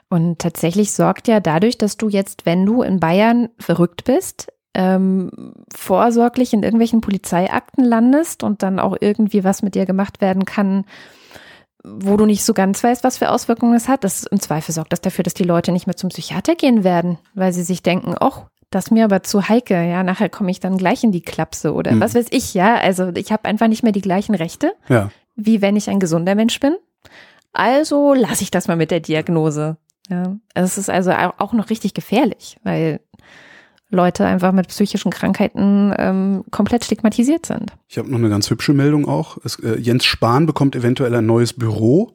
[0.09, 5.53] Und tatsächlich sorgt ja dadurch, dass du jetzt, wenn du in Bayern verrückt bist, ähm,
[5.73, 10.83] vorsorglich in irgendwelchen Polizeiakten landest und dann auch irgendwie was mit dir gemacht werden kann,
[11.83, 14.03] wo du nicht so ganz weißt, was für Auswirkungen es hat.
[14.03, 17.17] Das im Zweifel sorgt das dafür, dass die Leute nicht mehr zum Psychiater gehen werden,
[17.33, 20.59] weil sie sich denken, ach, das ist mir aber zu heikel, ja, nachher komme ich
[20.61, 21.99] dann gleich in die Klapse oder Mhm.
[22.01, 22.75] was weiß ich, ja.
[22.75, 25.09] Also ich habe einfach nicht mehr die gleichen Rechte, Ja.
[25.35, 26.75] wie wenn ich ein gesunder Mensch bin.
[27.53, 29.77] Also lasse ich das mal mit der Diagnose.
[30.09, 32.99] Ja, es ist also au- auch noch richtig gefährlich, weil
[33.91, 37.73] Leute einfach mit psychischen Krankheiten ähm, komplett stigmatisiert sind.
[37.87, 39.37] Ich habe noch eine ganz hübsche Meldung auch.
[39.43, 42.13] Es, äh, Jens Spahn bekommt eventuell ein neues Büro.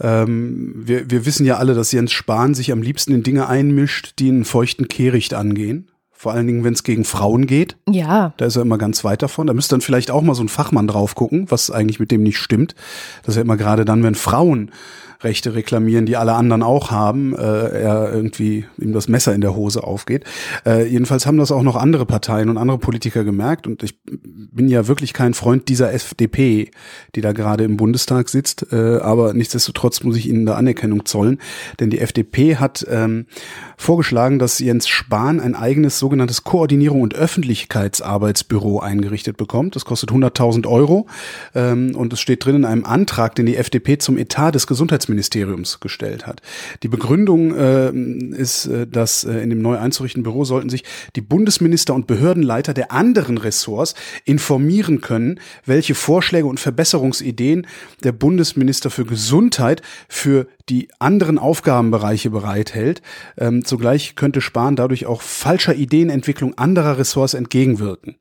[0.00, 4.14] Ähm, wir, wir wissen ja alle, dass Jens Spahn sich am liebsten in Dinge einmischt,
[4.18, 5.88] die einen feuchten Kehricht angehen.
[6.10, 7.76] Vor allen Dingen, wenn es gegen Frauen geht.
[7.88, 9.46] Ja, Da ist er immer ganz weit davon.
[9.46, 12.22] Da müsste dann vielleicht auch mal so ein Fachmann drauf gucken, was eigentlich mit dem
[12.22, 12.74] nicht stimmt.
[13.22, 14.70] Das ist ja immer gerade dann, wenn Frauen
[15.22, 19.54] Rechte reklamieren, die alle anderen auch haben, äh, er irgendwie ihm das Messer in der
[19.54, 20.24] Hose aufgeht.
[20.64, 24.68] Äh, jedenfalls haben das auch noch andere Parteien und andere Politiker gemerkt und ich bin
[24.68, 26.70] ja wirklich kein Freund dieser FDP,
[27.14, 31.38] die da gerade im Bundestag sitzt, äh, aber nichtsdestotrotz muss ich ihnen da Anerkennung zollen,
[31.80, 33.26] denn die FDP hat ähm,
[33.76, 39.76] vorgeschlagen, dass Jens Spahn ein eigenes sogenanntes Koordinierung und Öffentlichkeitsarbeitsbüro eingerichtet bekommt.
[39.76, 41.06] Das kostet 100.000 Euro
[41.54, 45.09] ähm, und es steht drin in einem Antrag, den die FDP zum Etat des Gesundheitsministeriums
[45.80, 46.42] gestellt hat.
[46.82, 47.90] Die Begründung äh,
[48.36, 50.84] ist, äh, dass äh, in dem neu einzurichtenden Büro sollten sich
[51.16, 53.94] die Bundesminister und Behördenleiter der anderen Ressorts
[54.24, 57.66] informieren können, welche Vorschläge und Verbesserungsideen
[58.04, 63.02] der Bundesminister für Gesundheit für die anderen Aufgabenbereiche bereithält.
[63.36, 68.16] Ähm, zugleich könnte Spahn dadurch auch falscher Ideenentwicklung anderer Ressorts entgegenwirken.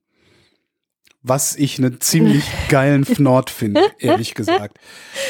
[1.22, 4.78] Was ich einen ziemlich geilen Fnord finde, ehrlich gesagt.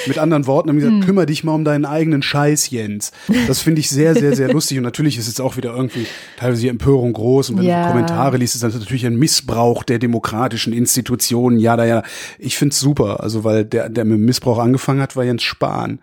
[0.06, 3.12] Mit anderen Worten haben die gesagt, kümmere dich mal um deinen eigenen Scheiß, Jens.
[3.48, 4.78] Das finde ich sehr, sehr, sehr lustig.
[4.78, 6.06] Und natürlich ist es auch wieder irgendwie
[6.38, 7.50] teilweise die Empörung groß.
[7.50, 7.86] Und wenn Ja.
[7.88, 11.58] du Kommentare liest, ist das natürlich ein Missbrauch der demokratischen Institutionen.
[11.58, 12.04] Ja, da ja.
[12.38, 13.24] Ich finde es super.
[13.24, 16.00] Also, weil der, der mit dem Missbrauch angefangen hat, war Jens Spahn.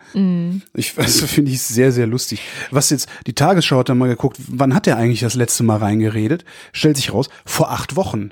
[0.74, 2.40] Ich weiß, das finde ich sehr, sehr lustig.
[2.72, 5.76] Was jetzt, die Tagesschau hat dann mal geguckt, wann hat der eigentlich das letzte Mal
[5.76, 6.44] reingeredet?
[6.72, 8.30] Stellt sich raus, vor acht Wochen.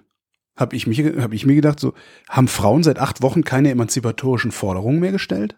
[0.57, 1.95] Habe ich, mich, hab ich mir gedacht, so,
[2.29, 5.57] haben Frauen seit acht Wochen keine emanzipatorischen Forderungen mehr gestellt?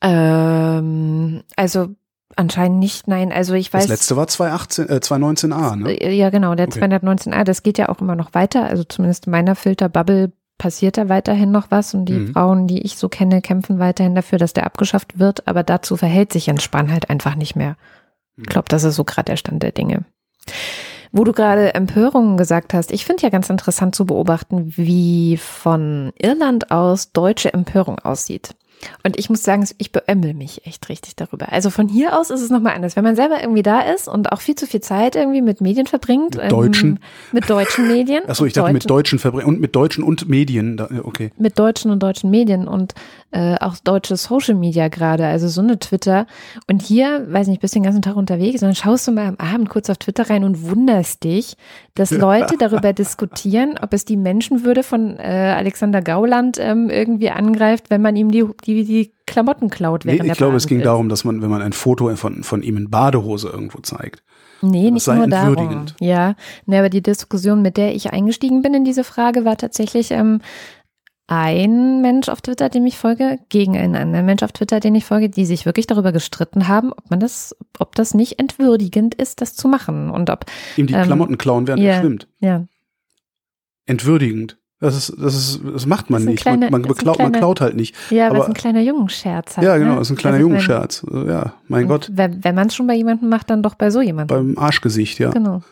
[0.00, 1.88] ähm, also
[2.36, 3.32] anscheinend nicht, nein.
[3.32, 3.82] Also ich weiß.
[3.82, 5.92] Das letzte war 2018, äh, 2019a, ne?
[5.92, 6.80] Äh, Ja, genau, der Okay.
[6.80, 8.64] 219a, das geht ja auch immer noch weiter.
[8.64, 12.32] Also zumindest in meiner Filterbubble passiert da weiterhin noch was und die Mhm.
[12.32, 16.32] Frauen, die ich so kenne, kämpfen weiterhin dafür, dass der abgeschafft wird, aber dazu verhält
[16.32, 17.76] sich Jens Spahn halt einfach nicht mehr.
[18.36, 20.04] Ich glaube, das ist so gerade der Stand der Dinge.
[21.12, 26.12] Wo du gerade Empörungen gesagt hast, ich finde ja ganz interessant zu beobachten, wie von
[26.18, 28.54] Irland aus deutsche Empörung aussieht.
[29.04, 31.52] Und ich muss sagen, ich beömmel mich echt richtig darüber.
[31.52, 32.96] Also von hier aus ist es nochmal anders.
[32.96, 35.86] Wenn man selber irgendwie da ist und auch viel zu viel Zeit irgendwie mit Medien
[35.86, 36.36] verbringt.
[36.36, 36.90] Mit deutschen?
[36.90, 36.98] Ähm,
[37.32, 38.28] mit deutschen Medien.
[38.28, 40.80] Achso, ich dachte mit deutschen Verbrechen und mit deutschen und Medien.
[41.04, 41.30] Okay.
[41.36, 42.94] mit deutschen und deutschen Medien und
[43.32, 46.26] äh, auch deutsche Social Media gerade, also so eine Twitter.
[46.68, 49.36] Und hier, weiß nicht, bist du den ganzen Tag unterwegs, dann schaust du mal am
[49.36, 51.56] Abend kurz auf Twitter rein und wunderst dich,
[51.94, 57.90] dass Leute darüber diskutieren, ob es die Menschenwürde von äh, Alexander Gauland ähm, irgendwie angreift,
[57.90, 60.04] wenn man ihm die, die, die Klamotten klaut.
[60.04, 60.86] Nee, Während ich er glaube, es ging ist.
[60.86, 64.22] darum, dass man, wenn man ein Foto von, von ihm in Badehose irgendwo zeigt.
[64.62, 65.86] Nee, Das nicht nur darum.
[66.00, 66.34] Ja,
[66.66, 70.40] nee, aber die Diskussion, mit der ich eingestiegen bin in diese Frage, war tatsächlich ähm,
[71.34, 75.04] ein Mensch auf Twitter, dem ich folge, gegen einen anderen Mensch auf Twitter, den ich
[75.06, 79.40] folge, die sich wirklich darüber gestritten haben, ob man das, ob das nicht entwürdigend ist,
[79.40, 80.44] das zu machen und ob
[80.76, 81.92] Ihm die Ähm, Klamotten klauen, während ja.
[81.92, 82.28] er schwimmt.
[82.40, 82.64] ja
[83.86, 84.58] Entwürdigend.
[84.80, 86.42] Das ist, das ist, das macht man Das nicht.
[86.42, 87.94] kleiner- man, man, beklaut, man kleiner- klaut halt nicht.
[88.10, 89.56] Ja, aber, aber, es ist ein kleiner Jungenscherz.
[89.56, 89.96] Halt, ja, genau, ne?
[89.98, 91.06] das ist ein kleiner Also Jungenscherz.
[91.12, 94.00] Ja, mein Gott, Wenn, wenn man es schon bei jemandem macht, dann doch bei so
[94.00, 94.54] jemandem.
[94.54, 95.30] beim Arschgesicht, ja.
[95.30, 95.62] Genau.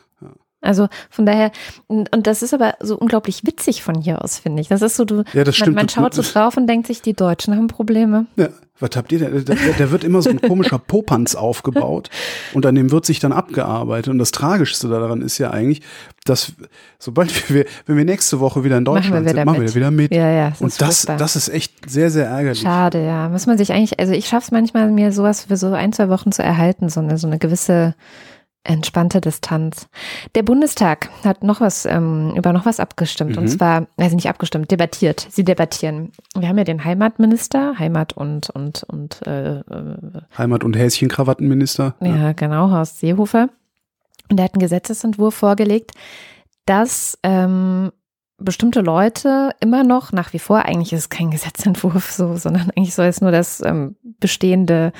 [0.60, 1.52] Also von daher,
[1.86, 4.68] und, und das ist aber so unglaublich witzig von hier aus, finde ich.
[4.68, 5.76] Das ist so, du, Ja, das stimmt.
[5.76, 8.26] man, man schaut so drauf und denkt sich, die Deutschen haben Probleme.
[8.36, 8.48] Ja,
[8.80, 9.44] was habt ihr denn?
[9.44, 12.08] Da, da, wird immer so ein komischer Popanz aufgebaut
[12.54, 14.08] und an dem wird sich dann abgearbeitet.
[14.08, 15.82] Und das Tragischste daran ist ja eigentlich,
[16.24, 16.52] dass
[16.98, 19.90] sobald wir, wenn wir nächste Woche wieder in Machen Deutschland wieder sind, machen wir wieder
[19.90, 20.14] mit.
[20.14, 20.48] Ja, ja.
[20.48, 21.16] ist und das, furchtbar.
[21.18, 22.60] das ist echt sehr, sehr ärgerlich.
[22.60, 23.28] Schade, ja.
[23.28, 26.08] Muss man sich eigentlich, also ich schaffe es manchmal, mir sowas für so ein, zwei
[26.08, 27.94] Wochen zu erhalten, so eine, so eine gewisse
[28.64, 29.88] entspannte Distanz.
[30.34, 33.36] Der Bundestag hat noch was, ähm, über noch was abgestimmt.
[33.38, 33.48] Und Mhm.
[33.48, 35.26] zwar, also nicht abgestimmt, debattiert.
[35.30, 36.12] Sie debattieren.
[36.36, 39.62] Wir haben ja den Heimatminister, Heimat und, und, und, äh, äh,
[40.36, 41.94] Heimat- und Häschenkrawattenminister.
[42.00, 43.48] ja, genau, Horst Seehofer.
[44.30, 45.92] Und er hat einen Gesetzesentwurf vorgelegt,
[46.66, 47.90] dass ähm,
[48.40, 52.94] bestimmte Leute immer noch, nach wie vor, eigentlich ist es kein Gesetzentwurf so, sondern eigentlich
[52.94, 54.92] soll es nur das ähm, Bestehende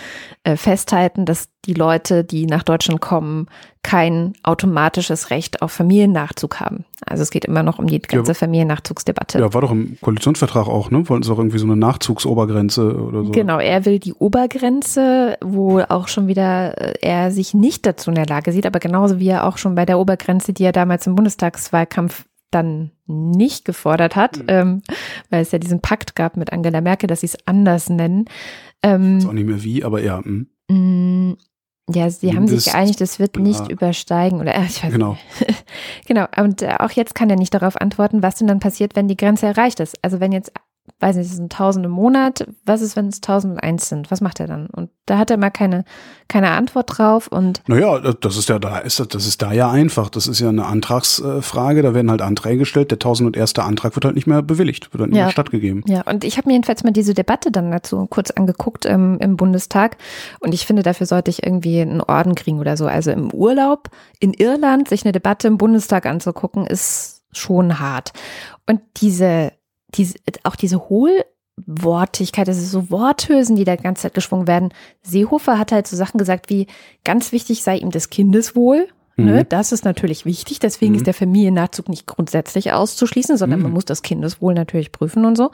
[0.45, 3.47] äh, festhalten, dass die Leute, die nach Deutschland kommen,
[3.83, 6.85] kein automatisches Recht auf Familiennachzug haben.
[7.05, 8.35] Also es geht immer noch um die ganze Ja.
[8.35, 9.39] Familiennachzugsdebatte.
[9.39, 11.07] Ja, war doch im Koalitionsvertrag auch, ne?
[11.09, 13.31] Wollten sie auch irgendwie so eine Nachzugsobergrenze oder so.
[13.33, 18.15] Genau, er will die Obergrenze, wo auch schon wieder äh, er sich nicht dazu in
[18.15, 21.07] der Lage sieht, aber genauso wie er auch schon bei der Obergrenze, die er damals
[21.07, 24.45] im Bundestagswahlkampf dann nicht gefordert hat, Mhm.
[24.49, 24.83] ähm,
[25.31, 28.25] weil es ja diesen Pakt gab mit Angela Merkel, dass sie es anders nennen.
[28.83, 31.37] Ähm, Ist auch nicht mehr wie, aber ja, hm, mh,
[31.93, 33.71] ja, sie haben sich Mindest- geeinigt, es wird nicht bla.
[33.71, 35.17] übersteigen oder äh, ich weiß genau.
[36.07, 39.09] Genau, und äh, auch jetzt kann er nicht darauf antworten, was denn dann passiert, wenn
[39.09, 39.97] die Grenze erreicht ist.
[40.03, 40.53] Also wenn jetzt,
[40.99, 44.11] weiß nicht, es sind 1000 im Monat, was ist, wenn es 1001 sind?
[44.11, 44.67] Was macht er dann?
[44.67, 45.85] Und da hat er mal keine,
[46.29, 49.71] keine Antwort drauf und Naja, das ist ja da, ist das, das ist da ja
[49.71, 50.11] einfach.
[50.11, 51.83] Das ist ja eine Antragsfrage.
[51.83, 52.91] Da werden halt Anträge gestellt.
[52.91, 53.55] Der 1001.
[53.59, 55.25] Antrag wird halt nicht mehr bewilligt, wird halt nicht Ja.
[55.27, 55.83] mehr stattgegeben.
[55.87, 59.37] ja, und ich habe mir jedenfalls mal diese Debatte dann dazu kurz angeguckt ähm, im
[59.37, 59.97] Bundestag
[60.41, 62.87] und ich finde, dafür sollte ich irgendwie einen Orden kriegen oder so.
[62.87, 63.89] Also im Urlaub
[64.19, 68.13] in Irland sich eine Debatte im Bundestag anzugucken, ist schon hart.
[68.69, 69.53] Und diese,
[69.95, 74.71] diese auch diese Hohlwortigkeit, das ist so Worthülsen, die da die ganze Zeit geschwungen werden.
[75.03, 76.67] Seehofer hat halt so Sachen gesagt wie,
[77.05, 78.89] ganz wichtig sei ihm das Kindeswohl.
[79.17, 79.49] Ne, Mhm.
[79.51, 80.99] das ist natürlich wichtig, deswegen Mhm.
[80.99, 83.75] ist der Familiennachzug nicht grundsätzlich auszuschließen, sondern man Mhm.
[83.75, 85.51] muss das Kindeswohl natürlich prüfen und so.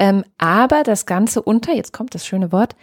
[0.00, 2.74] Ähm, aber das Ganze unter, jetzt kommt das schöne Wort,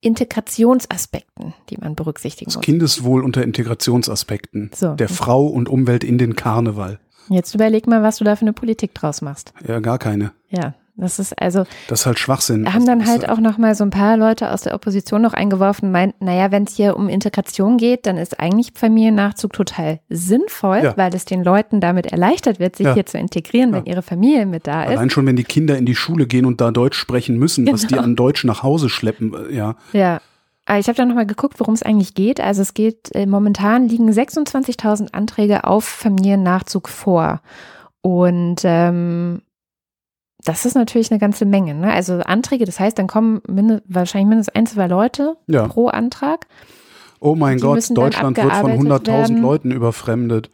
[0.00, 2.64] Integrationsaspekten, die man berücksichtigen Das muss.
[2.64, 4.70] Kindeswohl unter Integrationsaspekten.
[4.74, 4.94] So.
[4.94, 6.98] Der Frau und Umwelt in den Karneval.
[7.28, 9.52] Jetzt überleg mal, was du da für eine Politik draus machst.
[9.66, 10.32] Ja, gar keine.
[10.50, 12.72] Ja, das ist also, Das ist halt Schwachsinn.
[12.72, 15.32] Haben dann ist halt auch noch mal so ein paar Leute aus der Opposition noch
[15.34, 20.80] eingeworfen, meint, naja, wenn es hier um Integration geht, dann ist eigentlich Familiennachzug total sinnvoll,
[20.82, 20.96] Ja.
[20.96, 22.94] weil es den Leuten damit erleichtert wird, sich Ja.
[22.94, 23.92] hier zu integrieren, wenn Ja.
[23.92, 24.90] ihre Familie mit da ist.
[24.96, 27.82] Allein schon, wenn die Kinder in die Schule gehen und da Deutsch sprechen müssen, was
[27.82, 28.02] die Genau.
[28.02, 29.76] an Deutsch nach Hause schleppen, äh, ja.
[29.92, 30.20] Ja.
[30.68, 32.40] Aber ich habe dann noch mal geguckt, worum es eigentlich geht.
[32.42, 37.40] Also es geht, äh, momentan liegen 26.000 Anträge auf Familiennachzug vor.
[38.02, 39.40] Und ähm,
[40.44, 41.72] das ist natürlich eine ganze Menge.
[41.74, 41.90] Ne?
[41.90, 45.66] Also Anträge, das heißt, dann kommen minde, wahrscheinlich mindestens ein, zwei Leute Ja.
[45.68, 46.46] pro Antrag.
[47.18, 49.40] Oh mein Die Gott, Deutschland wird von abgearbeitet 100.000 werden.
[49.40, 50.50] Leuten überfremdet.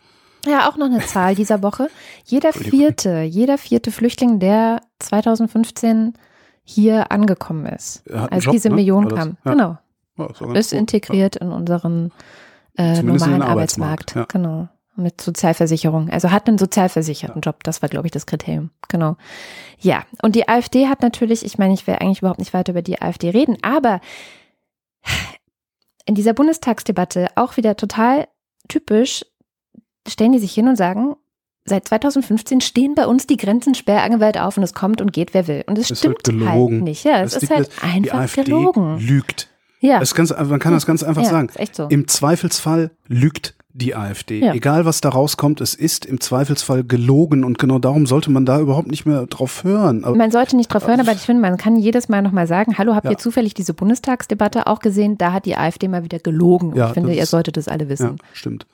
[0.46, 1.88] Ja, auch noch eine Zahl dieser Woche.
[2.24, 6.14] Jeder vierte, jeder vierte Flüchtling, der 2015
[6.62, 8.76] hier angekommen ist, als Job, diese ne?
[8.76, 9.36] Million kam.
[9.44, 9.52] Ja.
[9.52, 9.78] Genau.
[10.16, 12.12] Ja, ist, Ist integriert in unseren
[12.76, 14.12] äh, normalen Arbeitsmarkt.
[14.16, 14.68] Arbeitsmarkt, Genau.
[14.96, 16.08] Mit Sozialversicherung.
[16.10, 17.64] Also hat einen sozialversicherten Job.
[17.64, 18.70] Das war, glaube ich, das Kriterium.
[18.88, 19.16] Genau.
[19.80, 20.04] Ja.
[20.22, 23.02] Und die AfD hat natürlich, ich meine, ich will eigentlich überhaupt nicht weiter über die
[23.02, 24.00] AfD reden, aber
[26.06, 28.28] in dieser Bundestagsdebatte auch wieder total
[28.68, 29.24] typisch,
[30.06, 31.16] stellen die sich hin und sagen,
[31.64, 35.48] seit 2015 stehen bei uns die Grenzen sperrangelweit auf und es kommt und geht, wer
[35.48, 35.64] will.
[35.66, 37.04] Und es Ist stimmt halt halt nicht.
[37.04, 38.98] Ja, es Das ist halt Die einfach AfD gelogen.
[38.98, 39.48] lügt.
[39.84, 40.00] Ja.
[40.00, 41.48] Das ganz, man kann das ganz einfach ja, sagen.
[41.50, 41.88] Ist echt so.
[41.88, 44.38] Im Zweifelsfall lügt die AfD.
[44.38, 44.54] Ja.
[44.54, 48.60] Egal was da rauskommt, es ist im Zweifelsfall gelogen und genau darum sollte man da
[48.60, 50.04] überhaupt nicht mehr drauf hören.
[50.04, 52.78] Aber Man sollte nicht drauf hören, aber ich finde, man kann jedes Mal nochmal sagen,
[52.78, 53.10] hallo, habt Ja.
[53.10, 55.18] ihr zufällig diese Bundestagsdebatte auch gesehen?
[55.18, 56.70] Da hat die AfD mal wieder gelogen.
[56.70, 58.16] Und Ja, ich finde, das ihr solltet das alle ja, wissen.
[58.32, 58.64] stimmt.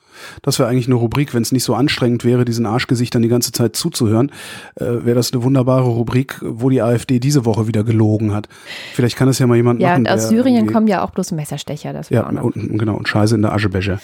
[0.43, 3.53] Das wäre eigentlich eine Rubrik, wenn es nicht so anstrengend wäre, diesen Arschgesichtern die ganze
[3.53, 4.31] Zeit zuzuhören,
[4.75, 8.49] äh, wäre das eine wunderbare Rubrik, wo die AfD diese Woche wieder gelogen hat.
[8.93, 10.01] Vielleicht kann es ja mal jemand Ja, machen.
[10.01, 11.95] und aus Syrien kommen ja auch bloß Messerstecher.
[11.95, 13.99] Das war Ja, und genau, und Scheiße in der Aschebecher.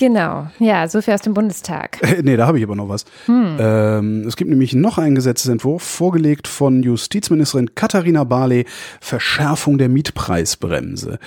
[0.00, 1.98] Genau, ja, so viel aus dem Bundestag.
[2.22, 3.04] nee, da habe ich aber noch was.
[3.26, 3.58] Hm.
[3.60, 8.64] Ähm, es gibt nämlich noch einen Gesetzesentwurf, vorgelegt von Justizministerin Katharina Barley,
[9.02, 11.18] Verschärfung der Mietpreisbremse.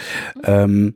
[0.43, 0.95] Ähm,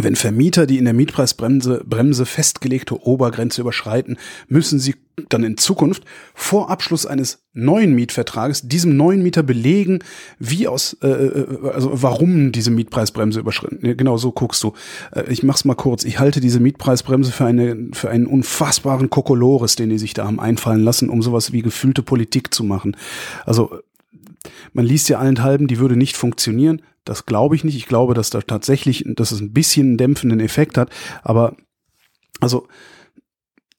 [0.00, 4.16] Wenn Vermieter die in der Mietpreisbremse Bremse festgelegte Obergrenze überschreiten,
[4.48, 4.94] müssen sie
[5.28, 9.98] dann in Zukunft vor Abschluss eines neuen Mietvertrages diesem neuen Mieter belegen,
[10.38, 13.96] wie aus, äh, äh also warum diese Mietpreisbremse überschritten.
[13.98, 14.72] Genau so guckst du.
[15.14, 16.04] Äh, ich mach's mal kurz.
[16.04, 20.40] Ich halte diese Mietpreisbremse für eine für einen unfassbaren Kokolores, den die sich da haben
[20.40, 22.96] einfallen lassen, um sowas wie gefühlte Politik zu machen.
[23.44, 23.78] Also
[24.72, 26.80] man liest ja allenthalben, die würde nicht funktionieren.
[27.04, 27.76] Das glaube ich nicht.
[27.76, 30.90] Ich glaube, dass da tatsächlich, dass es ein bisschen einen dämpfenden Effekt hat.
[31.22, 31.56] Aber
[32.40, 32.68] also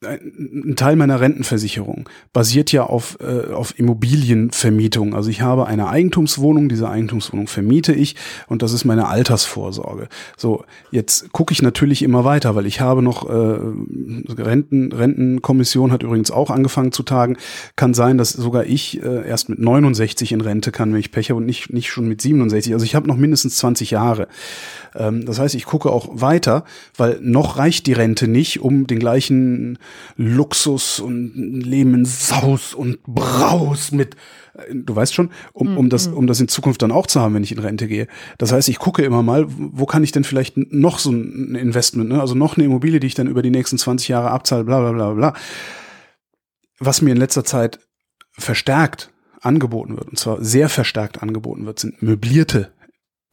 [0.05, 5.15] ein Teil meiner Rentenversicherung basiert ja auf, äh, auf Immobilienvermietung.
[5.15, 8.15] Also ich habe eine Eigentumswohnung, diese Eigentumswohnung vermiete ich
[8.47, 10.07] und das ist meine Altersvorsorge.
[10.37, 16.03] So, jetzt gucke ich natürlich immer weiter, weil ich habe noch äh, Renten, Rentenkommission hat
[16.03, 17.37] übrigens auch angefangen zu tagen.
[17.75, 21.29] Kann sein, dass sogar ich äh, erst mit 69 in Rente kann, wenn ich Pech
[21.29, 22.73] habe und nicht, nicht schon mit 67.
[22.73, 24.27] Also ich habe noch mindestens 20 Jahre.
[24.95, 26.63] Ähm, das heißt, ich gucke auch weiter,
[26.97, 29.77] weil noch reicht die Rente nicht, um den gleichen
[30.15, 34.15] Luxus und Leben in Saus und Braus mit
[34.53, 36.17] äh, du weißt schon, um, um das, mhm.
[36.17, 38.08] um das in Zukunft dann auch zu haben, wenn ich in Rente gehe.
[38.38, 42.10] Das heißt, ich gucke immer mal, wo kann ich denn vielleicht noch so ein Investment,
[42.10, 42.19] ne?
[42.19, 44.91] also noch eine Immobilie, die ich dann über die nächsten 20 Jahre abzahle, bla bla
[44.91, 45.34] bla bla.
[46.79, 47.79] Was mir in letzter Zeit
[48.32, 52.72] verstärkt angeboten wird, und zwar sehr verstärkt angeboten wird, sind möblierte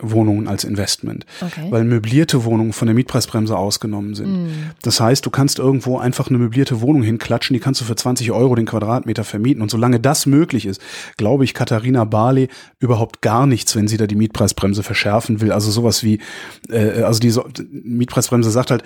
[0.03, 1.67] Wohnungen als Investment, okay.
[1.71, 4.45] weil möblierte Wohnungen von der Mietpreisbremse ausgenommen sind.
[4.45, 4.51] Mm.
[4.83, 8.31] Das heißt, du kannst irgendwo einfach eine möblierte Wohnung hinklatschen, die kannst du für 20
[8.33, 9.63] Euro den Quadratmeter vermieten.
[9.63, 10.81] Und solange das möglich ist,
[11.17, 15.53] glaube ich Katharina Barley überhaupt gar nichts, wenn sie da die Mietpreisbremse verschärfen will.
[15.53, 16.21] Also sowas wie,
[16.71, 17.33] äh, also die
[17.71, 18.85] Mietpreisbremse sagt halt,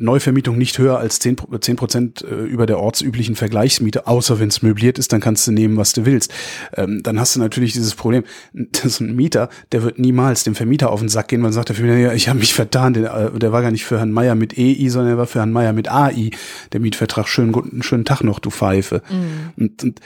[0.00, 4.98] Neuvermietung nicht höher als zehn Prozent äh, über der ortsüblichen Vergleichsmiete, außer wenn es möbliert
[4.98, 6.32] ist, dann kannst du nehmen, was du willst.
[6.74, 10.54] Ähm, dann hast du natürlich dieses Problem, das ist ein Mieter, der wird niemals dem
[10.54, 13.32] Vermieter auf den Sack gehen, weil sagt der Vermieter, ja, ich habe mich vertan, der,
[13.34, 15.52] äh, der war gar nicht für Herrn Meier mit EI, sondern er war für Herrn
[15.52, 16.30] Meier mit AI,
[16.72, 17.28] der Mietvertrag.
[17.28, 19.02] Schönen guten, schönen Tag noch, du Pfeife.
[19.10, 19.62] Mhm.
[19.62, 20.00] Und, und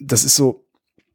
[0.00, 0.65] das ist so,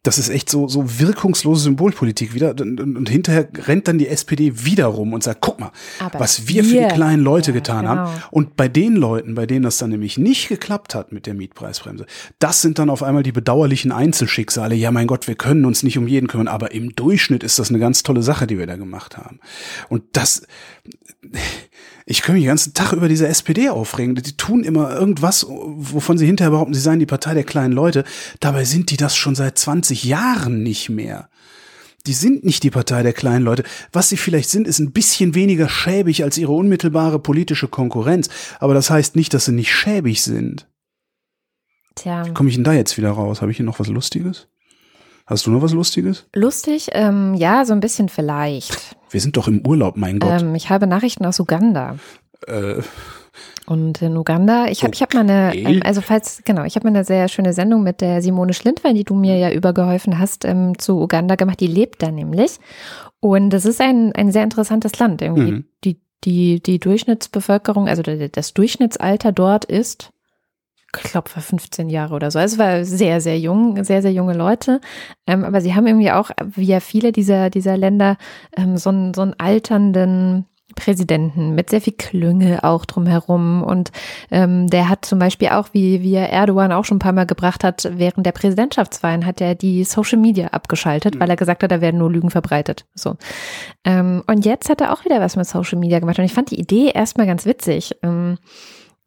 [0.04, 2.52] das ist echt so, so wirkungslose Symbolpolitik wieder.
[2.52, 6.20] Und, und, und, hinterher rennt dann die SPD wieder rum und sagt, guck mal, Aber
[6.20, 7.96] was wir, wir für die kleinen Leute ja, getan genau.
[7.96, 8.24] haben.
[8.32, 12.08] Und bei den Leuten, bei denen das dann nämlich nicht geklappt hat mit der Mietpreisbremse,
[12.40, 14.74] das sind dann auf einmal die bedauerlichen Einzelschicksale.
[14.74, 17.70] Ja, mein Gott, wir können uns nicht um jeden kümmern, aber im Durchschnitt ist das
[17.70, 19.40] eine ganz tolle Sache, die wir da gemacht haben.
[19.88, 20.48] Und das,
[22.06, 24.16] ich kann mich den ganzen Tag über diese SPD aufregen.
[24.16, 28.04] Die tun immer irgendwas, wovon sie hinterher behaupten, sie seien die Partei der kleinen Leute.
[28.40, 31.30] Dabei sind die das schon seit 20 Jahren nicht mehr.
[32.08, 33.64] Die sind nicht die Partei der kleinen Leute.
[33.92, 38.30] Was sie vielleicht sind, ist ein bisschen weniger schäbig als ihre unmittelbare politische Konkurrenz.
[38.60, 40.68] Aber das heißt nicht, dass sie nicht schäbig sind.
[41.96, 42.26] Tja.
[42.26, 43.42] Wie komme ich denn da jetzt wieder raus?
[43.42, 44.48] Habe ich hier noch was Lustiges?
[45.26, 46.28] Hast du noch was Lustiges?
[46.36, 48.96] Lustig, ähm, ja, so ein bisschen vielleicht.
[49.10, 50.42] Wir sind doch im Urlaub, mein Gott.
[50.42, 51.98] Ähm, ich habe Nachrichten aus Uganda.
[52.48, 52.82] Äh.
[53.66, 54.96] Und in Uganda, ich habe okay.
[54.96, 57.84] ich hab mal eine, ähm, also falls, genau, ich habe mal eine sehr schöne Sendung
[57.84, 61.60] mit der Simone Schlindwein, die du mir ja übergeholfen hast, ähm, zu Uganda gemacht.
[61.60, 62.60] Die lebt da nämlich.
[63.20, 65.22] Und das ist ein, ein sehr interessantes Land.
[65.22, 65.66] Irgendwie mhm.
[65.84, 70.12] die, die, die Durchschnittsbevölkerung, also das Durchschnittsalter dort ist
[70.92, 72.40] glaube, war 15 Jahre oder so.
[72.40, 74.82] Also es war sehr, sehr jung, sehr, sehr junge Leute.
[75.28, 78.18] Ähm, aber sie haben irgendwie auch, wie ja viele dieser, dieser Länder,
[78.56, 83.64] ähm, so, einen, so einen alternden Präsidenten mit sehr viel Klünge auch drumherum.
[83.64, 83.92] Und
[84.30, 87.26] ähm, der hat zum Beispiel auch, wie, wie er Erdogan auch schon ein paar Mal
[87.26, 91.20] gebracht hat, während der Präsidentschaftswahlen hat er die Social Media abgeschaltet, mhm.
[91.20, 92.86] weil er gesagt hat, da werden nur Lügen verbreitet.
[92.96, 93.16] So.
[93.84, 96.20] Ähm, und jetzt hat er auch wieder was mit Social Media gemacht.
[96.20, 97.96] Und ich fand die Idee erstmal ganz witzig.
[98.04, 98.38] Ähm,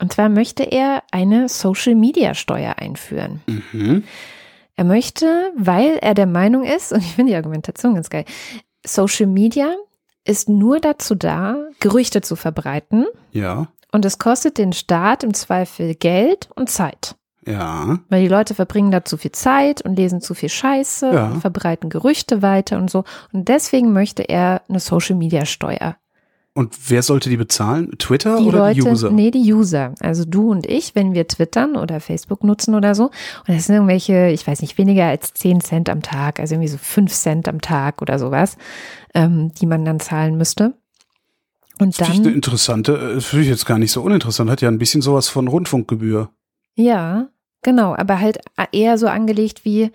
[0.01, 3.41] und zwar möchte er eine Social-Media-Steuer einführen.
[3.47, 4.05] Mhm.
[4.77, 8.25] Er möchte, weil er der Meinung ist, und ich finde die Argumentation ganz geil,
[8.85, 9.75] Social Media
[10.25, 13.07] ist nur dazu da, Gerüchte zu verbreiten.
[13.33, 13.69] Ja.
[13.93, 17.15] Und es kostet den Staat im Zweifel Geld und Zeit.
[17.47, 17.99] Ja.
[18.09, 21.27] Weil die Leute verbringen da zu viel Zeit und lesen zu viel Scheiße ja.
[21.27, 23.05] und verbreiten Gerüchte weiter und so.
[23.33, 25.97] Und deswegen möchte er eine Social Media Steuer
[26.57, 27.91] und wer sollte die bezahlen?
[27.99, 29.11] Twitter die oder Leute, die User?
[29.11, 29.93] Nee, die User.
[29.99, 33.07] Also du und ich, wenn wir twittern oder Facebook nutzen oder so.
[33.07, 36.69] Und das sind irgendwelche, ich weiß nicht, weniger als 10 Cent am Tag, also irgendwie
[36.69, 38.57] so 5 Cent am Tag oder sowas,
[39.15, 40.75] ähm, die man dann zahlen müsste.
[41.81, 42.19] Und das dann.
[42.19, 45.03] Das eine interessante, das finde ich jetzt gar nicht so uninteressant, hat ja ein bisschen
[45.03, 46.31] sowas von Rundfunkgebühr.
[46.77, 47.31] Ja,
[47.63, 48.39] genau, aber halt
[48.71, 49.91] eher so angelegt wie,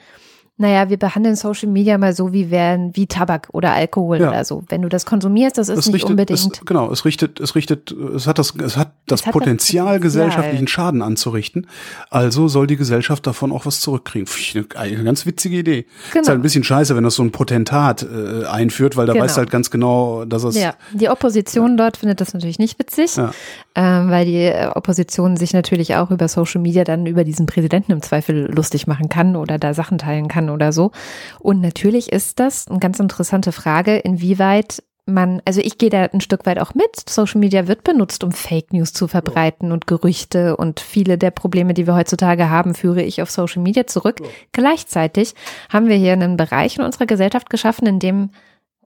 [0.61, 4.29] Naja, wir behandeln Social Media mal so wie wären wie Tabak oder Alkohol Ja.
[4.29, 4.63] oder so.
[4.67, 6.39] Wenn du das konsumierst, das ist es nicht richtet, unbedingt.
[6.39, 9.33] Es, genau, es richtet, es richtet, es hat das, es hat das Es hat das
[9.33, 9.99] Potenzial, Potenzial.
[10.01, 11.65] gesellschaftlichen Schaden anzurichten.
[12.09, 14.27] Also soll die Gesellschaft davon auch was zurückkriegen.
[14.27, 15.85] Pff, Eine, eine ganz witzige Idee.
[16.11, 16.21] Genau.
[16.23, 19.23] Ist halt ein bisschen scheiße, wenn das so ein Potentat äh, einführt, weil da Genau.
[19.25, 22.77] weißt du halt ganz genau, dass es ja, die Opposition dort findet das natürlich nicht
[22.79, 23.31] witzig, Ja.
[23.75, 27.91] Ähm, weil die äh, Opposition sich natürlich auch über Social Media dann über diesen Präsidenten
[27.91, 30.91] im Zweifel lustig machen kann oder da Sachen teilen kann oder so.
[31.39, 36.21] Und natürlich ist das eine ganz interessante Frage, inwieweit man, also ich gehe da ein
[36.21, 37.09] Stück weit auch mit.
[37.09, 41.73] Social Media wird benutzt, um Fake News zu verbreiten und Gerüchte und viele der Probleme,
[41.73, 44.21] die wir heutzutage haben, führe ich auf Social Media zurück.
[44.51, 45.33] Gleichzeitig
[45.69, 48.29] haben wir hier einen Bereich in unserer Gesellschaft geschaffen, in dem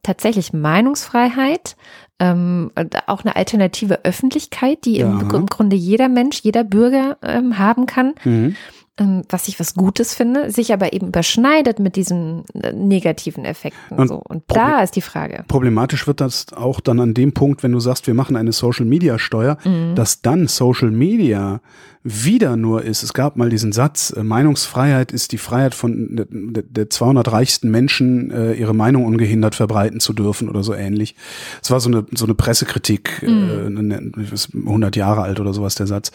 [0.04, 1.76] tatsächlich Meinungsfreiheit,
[2.20, 7.58] ähm, und auch eine alternative Öffentlichkeit, die im, im Grunde jeder Mensch, jeder Bürger ähm,
[7.58, 8.56] haben kann, Mhm.
[8.99, 13.97] ähm, was ich was Gutes finde, sich aber eben überschneidet mit diesen äh, negativen Effekten.
[13.97, 14.22] Und so.
[14.24, 15.43] Und da ist die Frage.
[15.47, 18.86] Problematisch wird das auch dann an dem Punkt, wenn du sagst, wir machen eine Social
[18.86, 19.95] Media Steuer, Mhm.
[19.95, 21.62] dass dann Social Media
[22.06, 23.01] wieder nur ist.
[23.01, 27.32] Es gab mal diesen Satz, äh, Meinungsfreiheit ist die Freiheit von der, der- der 200
[27.32, 31.16] reichsten Menschen, äh, ihre Meinung ungehindert verbreiten zu dürfen oder so ähnlich.
[31.62, 35.76] Es war so eine, so eine Pressekritik, äh, ne- ist 100 Jahre alt oder sowas
[35.76, 36.12] der Satz.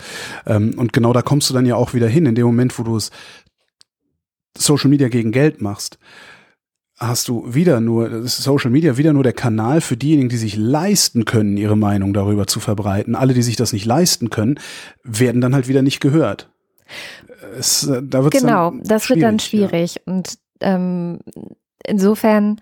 [0.46, 2.82] Ähm, und genau da kommst du dann ja auch wieder hin, in dem Moment, wo
[2.82, 3.10] du es
[4.56, 5.98] Social Media gegen Geld machst
[6.98, 10.36] hast du wieder nur, das ist Social Media wieder nur der Kanal für diejenigen, die
[10.36, 13.14] sich leisten können, ihre Meinung darüber zu verbreiten.
[13.14, 14.58] Alle, die sich das nicht leisten können,
[15.04, 16.50] werden dann halt wieder nicht gehört.
[17.56, 19.44] Es, äh, da wird's Genau, das wird dann ja.
[19.44, 20.00] schwierig.
[20.06, 21.20] Und ähm,
[21.86, 22.60] insofern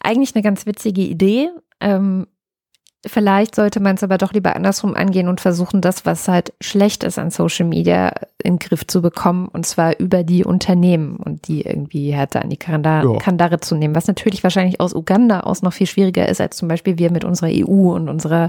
[0.00, 1.50] eigentlich eine ganz witzige Idee.
[1.80, 2.26] Ähm,
[3.06, 7.04] vielleicht sollte man es aber doch lieber andersrum angehen und versuchen, das, was halt schlecht
[7.04, 9.48] ist an Social Media, in den Griff zu bekommen.
[9.48, 13.18] Und zwar über die Unternehmen und die irgendwie härter an die Kandare, Ja.
[13.18, 13.94] Kandare zu nehmen.
[13.94, 17.24] Was natürlich wahrscheinlich aus Uganda aus noch viel schwieriger ist, als zum Beispiel wir mit
[17.24, 18.44] unserer EU und unserer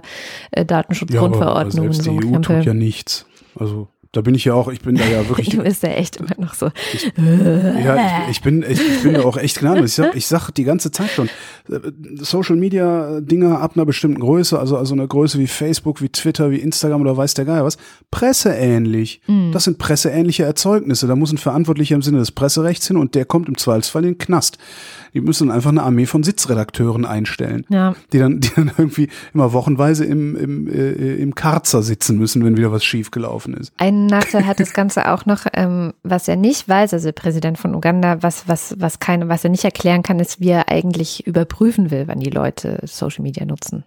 [0.51, 2.57] äh, Ja, aber Datenschutzgrundverordnung selbst so die einem EU Krempel.
[2.57, 3.25] tut ja nichts.
[3.59, 6.17] Also da bin ich ja auch, ich bin da ja wirklich Du bist ja echt
[6.17, 6.69] immer noch so.
[7.17, 9.91] Ja, ich, ich bin, ich, ich bin da auch echt gnadenlos.
[9.91, 11.29] Ich sag, ich sag die ganze Zeit schon,
[11.69, 11.79] äh,
[12.15, 16.51] Social Media Dinger ab einer bestimmten Größe, also, also eine Größe wie Facebook, wie Twitter,
[16.51, 17.77] wie Instagram oder weiß der Geier was,
[18.11, 19.21] presseähnlich.
[19.51, 21.07] Das sind presseähnliche Erzeugnisse.
[21.07, 24.13] Da muss ein Verantwortlicher im Sinne des Presserechts hin und der kommt im Zweifelsfall in
[24.13, 24.57] den Knast.
[25.13, 27.95] Die müssen einfach eine Armee von Sitzredakteuren einstellen, Ja.
[28.13, 32.57] die dann, die dann irgendwie immer wochenweise im, im, äh, im Karzer sitzen müssen, wenn
[32.57, 33.71] wieder was schiefgelaufen ist.
[33.77, 37.57] Einen Nachteil hat das Ganze auch noch, ähm, was er nicht weiß, also der Präsident
[37.57, 41.25] von Uganda, was, was, was keine, was er nicht erklären kann, ist, wie er eigentlich
[41.27, 43.83] überprüfen will, wann die Leute Social Media nutzen.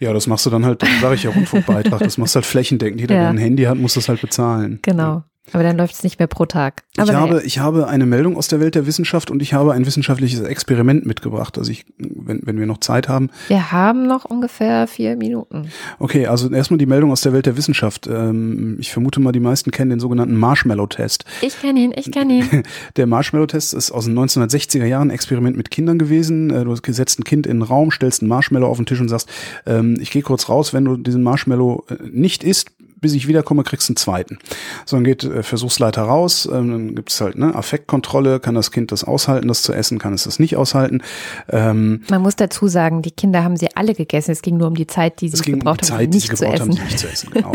[0.00, 3.00] Ja, das machst du dann halt, sage ich ja, Rundfunkbeitrag, das machst du halt flächendeckend.
[3.00, 3.20] Jeder, Ja.
[3.22, 4.78] der ein Handy hat, muss das halt bezahlen.
[4.82, 5.24] Genau.
[5.52, 6.82] Aber dann läuft es nicht mehr pro Tag.
[6.94, 9.72] Ich Aber habe, ich habe eine Meldung aus der Welt der Wissenschaft und ich habe
[9.72, 11.58] ein wissenschaftliches Experiment mitgebracht.
[11.58, 13.30] Also ich, wenn, wenn wir noch Zeit haben.
[13.48, 15.70] wir haben noch ungefähr vier Minuten.
[15.98, 18.06] Okay, also erstmal die Meldung aus der Welt der Wissenschaft.
[18.06, 21.24] Ähm, ich vermute mal, die meisten kennen den sogenannten Marshmallow-Test.
[21.42, 22.62] Ich kenne ihn, ich kenne ihn.
[22.96, 26.50] Der Marshmallow-Test ist aus den 1960er Jahren ein Experiment mit Kindern gewesen.
[26.50, 29.08] Äh, Du setzt ein Kind in den Raum, stellst einen Marshmallow auf den Tisch und
[29.08, 29.28] sagst,
[29.66, 32.70] ähm, ich gehe kurz raus, wenn du diesen Marshmallow äh, nicht isst,
[33.00, 34.38] bis ich wiederkomme, kriegst du einen zweiten.
[34.86, 38.70] So, dann geht äh, Versuchsleiter raus, ähm, dann gibt es halt ne, Affektkontrolle, kann das
[38.70, 41.02] Kind das aushalten, das zu essen, kann es das nicht aushalten.
[41.48, 44.32] Ähm, Man muss dazu sagen, die Kinder haben sie alle gegessen.
[44.32, 46.10] Es ging nur um die Zeit, die sie ging um gebraucht die haben, Zeit, um
[46.10, 46.78] die nicht sie zu gebraucht haben, essen.
[46.78, 47.28] sie nicht zu essen.
[47.38, 47.52] Genau.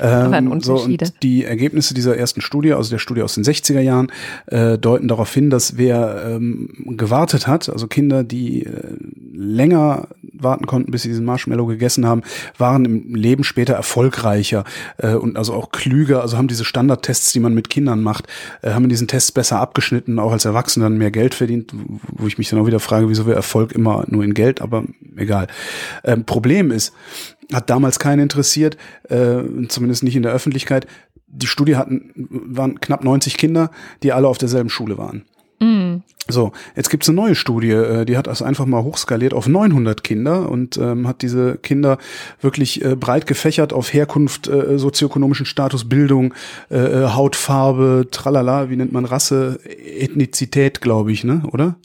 [0.00, 4.12] ähm, so, und die Ergebnisse dieser ersten Studie, also der Studie aus den 60er Jahren,
[4.46, 8.96] äh, deuten darauf hin, dass wer ähm, gewartet hat, also Kinder, die äh,
[9.32, 12.22] länger warten konnten, bis sie diesen Marshmallow gegessen haben,
[12.58, 14.64] waren im Leben später erfolgreicher
[14.98, 18.26] äh, und also auch klüger, also haben diese Standardtests, die man mit Kindern macht,
[18.62, 21.72] äh, haben in diesen Tests besser abgeschnitten, auch als Erwachsene dann mehr Geld verdient,
[22.08, 24.84] wo ich mich dann auch wieder frage, wieso wäre Erfolg immer nur in Geld, aber
[25.16, 25.46] egal.
[26.04, 26.92] Ähm, Problem ist,
[27.52, 28.76] hat damals keinen interessiert,
[29.08, 30.86] äh, zumindest nicht in der Öffentlichkeit.
[31.26, 33.70] Die Studie hatten, waren knapp 90 Kinder,
[34.02, 35.24] die alle auf derselben Schule waren.
[36.28, 40.04] So, jetzt gibt's eine neue Studie, äh, die hat das einfach mal hochskaliert auf 900
[40.04, 41.98] Kinder und ähm, hat diese Kinder
[42.40, 46.32] wirklich äh, breit gefächert auf Herkunft, äh, sozioökonomischen Status, Bildung,
[46.70, 51.76] äh, äh, Hautfarbe, tralala, wie nennt man Rasse, Ethnizität, glaube ich, ne, oder?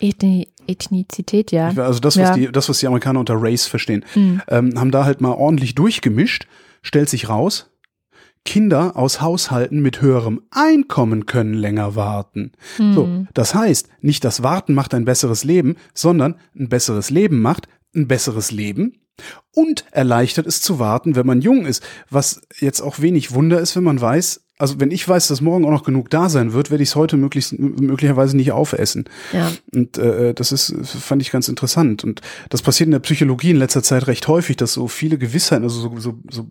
[0.00, 1.66] Ethni Ethnizität, ja.
[1.76, 2.34] Also das, was Ja.
[2.34, 6.46] die, das, was die Amerikaner unter Race verstehen, ähm, haben da halt mal ordentlich durchgemischt,
[6.82, 7.69] stellt sich raus,
[8.44, 12.52] Kinder aus Haushalten mit höherem Einkommen können länger warten.
[12.94, 17.68] So, das heißt, nicht das Warten macht ein besseres Leben, sondern ein besseres Leben macht
[17.94, 19.00] ein besseres Leben
[19.52, 21.82] und erleichtert es zu warten, wenn man jung ist.
[22.08, 25.64] Was jetzt auch wenig Wunder ist, wenn man weiß, also wenn ich weiß, dass morgen
[25.64, 29.04] auch noch genug da sein wird, werde ich es heute möglichst, möglicherweise nicht aufessen.
[29.32, 29.50] Ja.
[29.74, 32.04] Und äh, das ist, fand ich ganz interessant.
[32.04, 35.64] Und das passiert in der Psychologie in letzter Zeit recht häufig, dass so viele Gewissheiten,
[35.64, 36.46] also so, so, so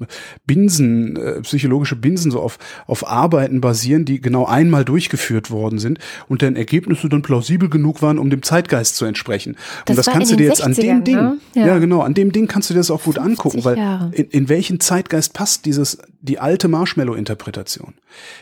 [0.47, 2.57] Binsen, äh, psychologische Binsen so auf,
[2.87, 8.01] auf Arbeiten basieren, die genau einmal durchgeführt worden sind und deren Ergebnisse dann plausibel genug
[8.01, 9.55] waren, um dem Zeitgeist zu entsprechen.
[9.85, 11.37] Das und das war kannst du dir jetzt an 60ern, dem Ding, ne?
[11.53, 11.67] ja.
[11.67, 11.77] Ja.
[11.77, 14.49] genau, an dem Ding kannst du dir das auch gut 50 angucken, weil in, in
[14.49, 17.93] welchen Zeitgeist passt dieses, die alte Marshmallow-Interpretation?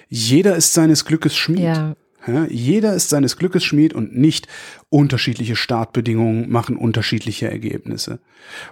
[0.09, 1.59] Jeder ist seines Glückes Schmied.
[1.59, 1.95] Ja.
[2.27, 4.47] Ja, jeder ist seines Glückes Schmied und nicht
[4.89, 8.19] unterschiedliche Startbedingungen machen unterschiedliche Ergebnisse.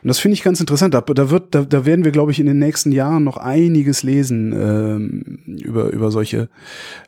[0.01, 0.93] Und das finde ich ganz interessant.
[0.93, 4.01] Da, da wird, da, da werden wir, glaube ich, in den nächsten Jahren noch einiges
[4.01, 6.47] lesen ähm, über über solche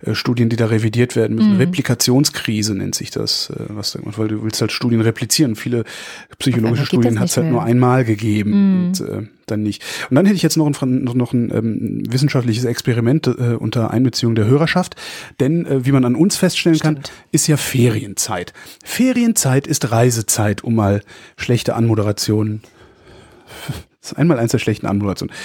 [0.02, 1.54] äh, Studien, die da revidiert werden müssen.
[1.54, 1.60] Mhm.
[1.60, 5.56] Replikationskrise nennt sich das, äh, was da, weil du willst halt Studien replizieren.
[5.56, 5.86] Viele
[6.40, 7.72] psychologische Studien hat es halt nur mehr.
[7.72, 8.88] einmal gegeben Mhm.
[8.88, 9.82] und äh, dann nicht.
[10.10, 14.36] Und dann hätte ich jetzt noch ein, noch, ein ähm, wissenschaftliches Experiment äh, unter Einbeziehung
[14.36, 14.96] der Hörerschaft.
[15.40, 17.12] Denn äh, wie man an uns feststellen kann, Stimmt.
[17.32, 18.52] ist ja Ferienzeit.
[18.98, 21.04] Ferienzeit ist Reisezeit, um mal
[21.38, 22.64] schlechte Anmoderationen.
[24.02, 25.36] Das ist einmal eins der schlechten Anmoderationen.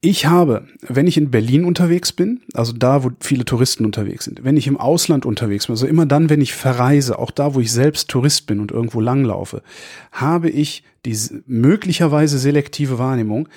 [0.00, 4.44] Ich habe, wenn ich in Berlin unterwegs bin, also da, wo viele Touristen unterwegs sind,
[4.44, 7.60] wenn ich im Ausland unterwegs bin, also immer dann, wenn ich verreise, auch da, wo
[7.60, 9.62] ich selbst Tourist bin und irgendwo langlaufe,
[10.12, 13.48] habe ich die möglicherweise selektive Wahrnehmung,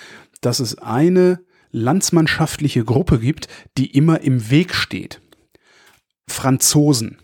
[0.42, 1.40] dass es eine
[1.72, 3.48] landsmannschaftliche Gruppe gibt,
[3.78, 5.22] die immer im Weg steht.
[6.28, 7.20] Franzosen.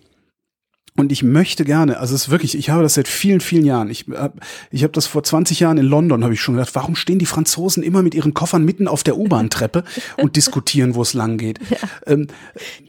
[0.98, 3.90] Und ich möchte gerne, also es ist wirklich, ich habe das seit vielen, vielen Jahren.
[3.90, 4.40] Ich habe
[4.72, 7.26] ich hab das vor 20 Jahren in London, habe ich schon gedacht, warum stehen die
[7.26, 9.84] Franzosen immer mit ihren Koffern mitten auf der U-Bahn-Treppe
[10.22, 11.60] und diskutieren, wo es lang geht?
[12.08, 12.28] Ähm,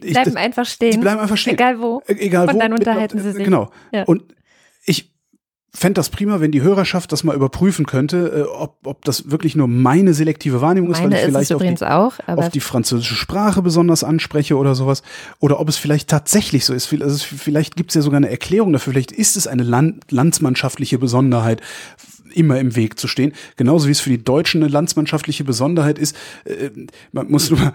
[0.01, 0.91] ich- Bleiben das- einfach stehen.
[0.91, 1.53] die bleiben einfach stehen.
[1.55, 2.01] Egal wo.
[2.07, 2.59] Egal Und wo.
[2.59, 3.43] dann mit- unterhalten sie sich.
[3.43, 3.71] Genau.
[3.91, 4.03] Ja.
[4.03, 4.23] Und
[5.77, 9.55] fände das prima, wenn die Hörerschaft das mal überprüfen könnte, äh, ob, ob das wirklich
[9.55, 13.13] nur meine selektive Wahrnehmung ist, weil Meine ich vielleicht auf die, auch, auf die französische
[13.13, 15.03] Sprache besonders anspreche oder sowas.
[15.39, 16.91] Oder ob es vielleicht tatsächlich so ist.
[16.99, 18.93] Also vielleicht gibt es ja sogar eine Erklärung dafür.
[18.93, 21.61] Vielleicht ist es eine Land landsmannschaftliche Besonderheit,
[22.33, 23.33] immer im Weg zu stehen.
[23.55, 26.15] Genauso wie es für die Deutschen eine landsmannschaftliche Besonderheit ist.
[26.45, 26.71] Äh,
[27.11, 27.73] man muss nur mal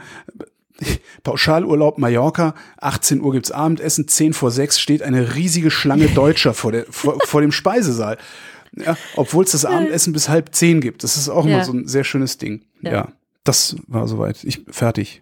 [1.24, 6.72] Pauschalurlaub Mallorca, 18 Uhr gibt's Abendessen, 10 vor 6 steht eine riesige Schlange Deutscher vor,
[6.72, 8.18] der, vor, vor dem Speisesaal.
[8.74, 11.04] Ja, obwohl es das Abendessen bis halb zehn gibt.
[11.04, 11.56] Das ist auch Ja.
[11.56, 12.62] immer so ein sehr schönes Ding.
[12.80, 12.90] Ja.
[12.92, 13.08] Ja,
[13.44, 14.42] das war soweit.
[14.44, 15.20] Ich fertig.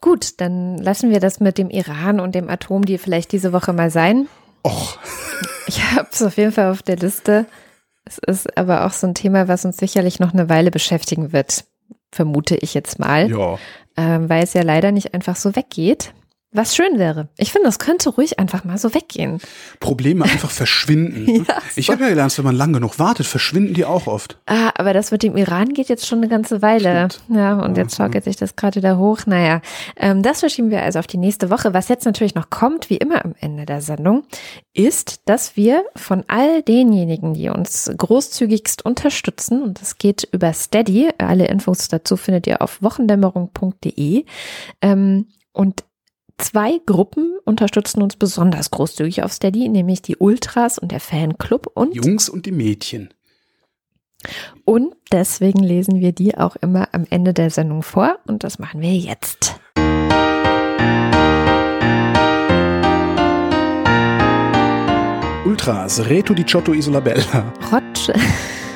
[0.00, 3.90] gut, dann lassen wir das mit dem Iran und dem Atomdeal vielleicht diese Woche mal
[3.90, 4.28] sein.
[4.64, 4.98] Och,
[5.66, 7.46] Ich habe es auf jeden Fall auf der Liste.
[8.04, 11.64] Es ist aber auch so ein Thema, was uns sicherlich noch eine Weile beschäftigen wird,
[12.12, 13.58] vermute ich jetzt mal, ja.
[13.96, 16.12] ähm, weil es ja leider nicht einfach so weggeht.
[16.50, 17.28] Was schön wäre.
[17.36, 19.38] Ich finde, das könnte ruhig einfach mal so weggehen.
[19.80, 21.26] Probleme einfach verschwinden.
[21.48, 24.38] Ja, ich habe ja gelernt, wenn man lang genug wartet, verschwinden die auch oft.
[24.46, 27.08] Ah, aber das mit dem Iran geht jetzt schon eine ganze Weile.
[27.10, 27.36] Stimmt.
[27.36, 29.20] Ja, und jetzt schaukelt sich das gerade wieder hoch.
[29.26, 29.60] Naja,
[29.96, 31.74] ähm, das verschieben wir also auf die nächste Woche.
[31.74, 34.24] Was jetzt natürlich noch kommt, wie immer am Ende der Sendung,
[34.72, 41.10] ist, dass wir von all denjenigen, die uns großzügigst unterstützen, und das geht über Steady,
[41.18, 44.24] alle Infos dazu findet ihr auf wochendämmerung.de,
[44.82, 45.84] ähm, und
[46.38, 51.96] Zwei Gruppen unterstützen uns besonders großzügig auf Steady, nämlich die Ultras und der Fanclub und
[51.96, 53.12] Jungs und die Mädchen.
[54.64, 58.80] Und deswegen lesen wir die auch immer am Ende der Sendung vor und das machen
[58.80, 59.58] wir jetzt.
[65.44, 68.14] Ultras, Reto di Ciotto Isolabella, Roger,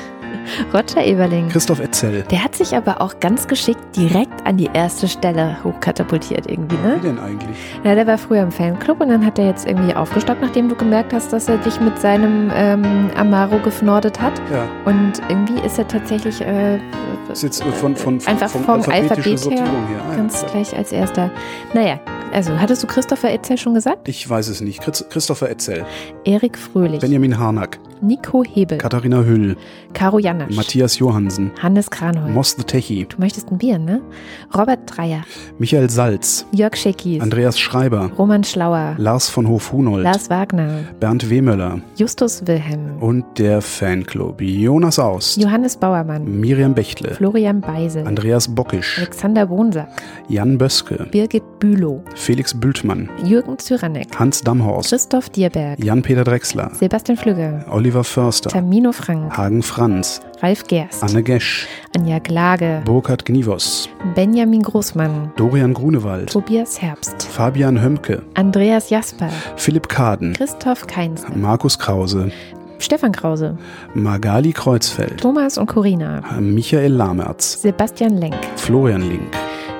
[0.73, 1.49] Roger Eberling.
[1.49, 2.23] Christoph Etzel.
[2.31, 6.87] Der hat sich aber auch ganz geschickt direkt an die erste Stelle hochkatapultiert irgendwie, Wie
[6.87, 6.99] ne?
[7.03, 7.57] denn eigentlich?
[7.83, 10.75] Ja, der war früher im Fanclub und dann hat er jetzt irgendwie aufgestockt, nachdem du
[10.75, 14.33] gemerkt hast, dass er dich mit seinem ähm, Amaro gefnordet hat.
[14.51, 16.79] Ja, Und irgendwie ist er tatsächlich äh,
[17.31, 19.63] ist jetzt von, von, von Einfach vom Alphabet her her.
[19.65, 20.51] Ah, ja, ganz klar.
[20.51, 21.31] gleich als erster.
[21.73, 21.99] Naja,
[22.33, 24.07] also hattest du Christopher Etzel schon gesagt?
[24.07, 24.81] Ich weiß es nicht.
[24.81, 25.85] Christ- Christopher Etzel,
[26.25, 29.55] Erik Fröhlich, Benjamin Harnack, Nico Hebel, Katharina Hüll,
[29.93, 32.33] Caro Janasch, Matthias Johansen, Hannes Kranholm.
[32.33, 34.01] Moss the Techie, Du möchtest ein Bier, ne?
[34.55, 35.23] Robert Dreier,
[35.59, 41.81] Michael Salz, Jörg Schickis, Andreas Schreiber, Roman Schlauer, Lars von Hof-Hunold, Lars Wagner, Bernd Wehmöller.
[41.95, 44.41] Justus Wilhelm, und der Fanclub.
[44.41, 49.89] Jonas Aust, Johannes Bauermann, Miriam Bechtle, Florian Beisel, Andreas Bockisch, Alexander Bonsack,
[50.27, 57.17] Jan Böske, Birgit Bülow, Felix Bültmann, Jürgen Zyranek, Hans Damhorst, Christoph Dierberg, Jan-Peter Drechsler, Sebastian
[57.17, 63.87] Flügge, Oliver Förster, Tamino Frank, Hagen Franz, Ralf Gerst, Anne Gesch, Anja Glage, Burkhard Gnivos,
[64.13, 71.79] Benjamin Großmann, Dorian Grunewald, Tobias Herbst, Fabian Hömke, Andreas Jasper, Philipp Kaden, Christoph Keinzler, Markus
[71.79, 72.29] Krause,
[72.79, 73.57] Stefan Krause,
[73.93, 79.31] Magali Kreuzfeld, Thomas und Corina, Michael Lamertz, Sebastian Lenk, Florian Link,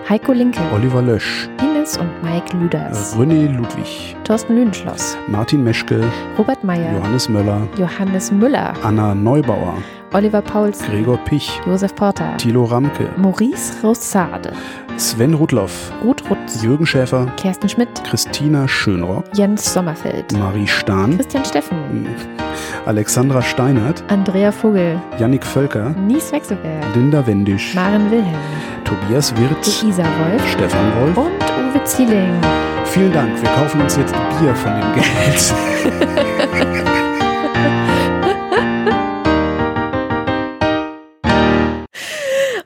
[0.07, 6.63] Heiko Linke, Oliver Lösch, Ines und Mike Lüders, René Ludwig, Thorsten Lüdenschloss, Martin Meschke, Robert
[6.63, 9.75] Meyer, Johannes Möller, Johannes Müller, Anna Neubauer,
[10.13, 14.53] Oliver Pauls, Gregor Pich, Josef Porter, Thilo Ramke, Maurice Rossade,
[14.97, 21.43] Sven Rudloff, Ruth Rutz, Jürgen Schäfer, Kerstin Schmidt, Christina Schönrock, Jens Sommerfeld, Marie Stahn, Christian
[21.45, 22.07] Steffen,
[22.85, 28.35] Alexandra Steinert, Andrea Vogel, Yannick Völker, Nies Wechselberg, Linda Wendisch, Maren Wilhelm,
[28.83, 31.17] Tobias Wirth, die Isa Wolf Stefan Wolf.
[31.17, 32.33] und Uwe Zieling.
[32.85, 33.41] Vielen Dank.
[33.41, 36.83] Wir kaufen uns jetzt Bier von dem Geld.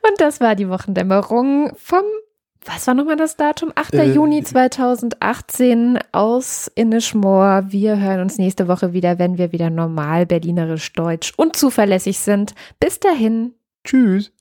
[0.07, 2.03] Und das war die Wochendämmerung vom,
[2.65, 3.71] was war nochmal das Datum?
[3.75, 3.93] 8.
[3.95, 7.65] Äh, Juni 2018 aus Innischmoor.
[7.67, 12.53] Wir hören uns nächste Woche wieder, wenn wir wieder normal berlinerisch, deutsch und zuverlässig sind.
[12.79, 13.53] Bis dahin.
[13.83, 14.31] Tschüss.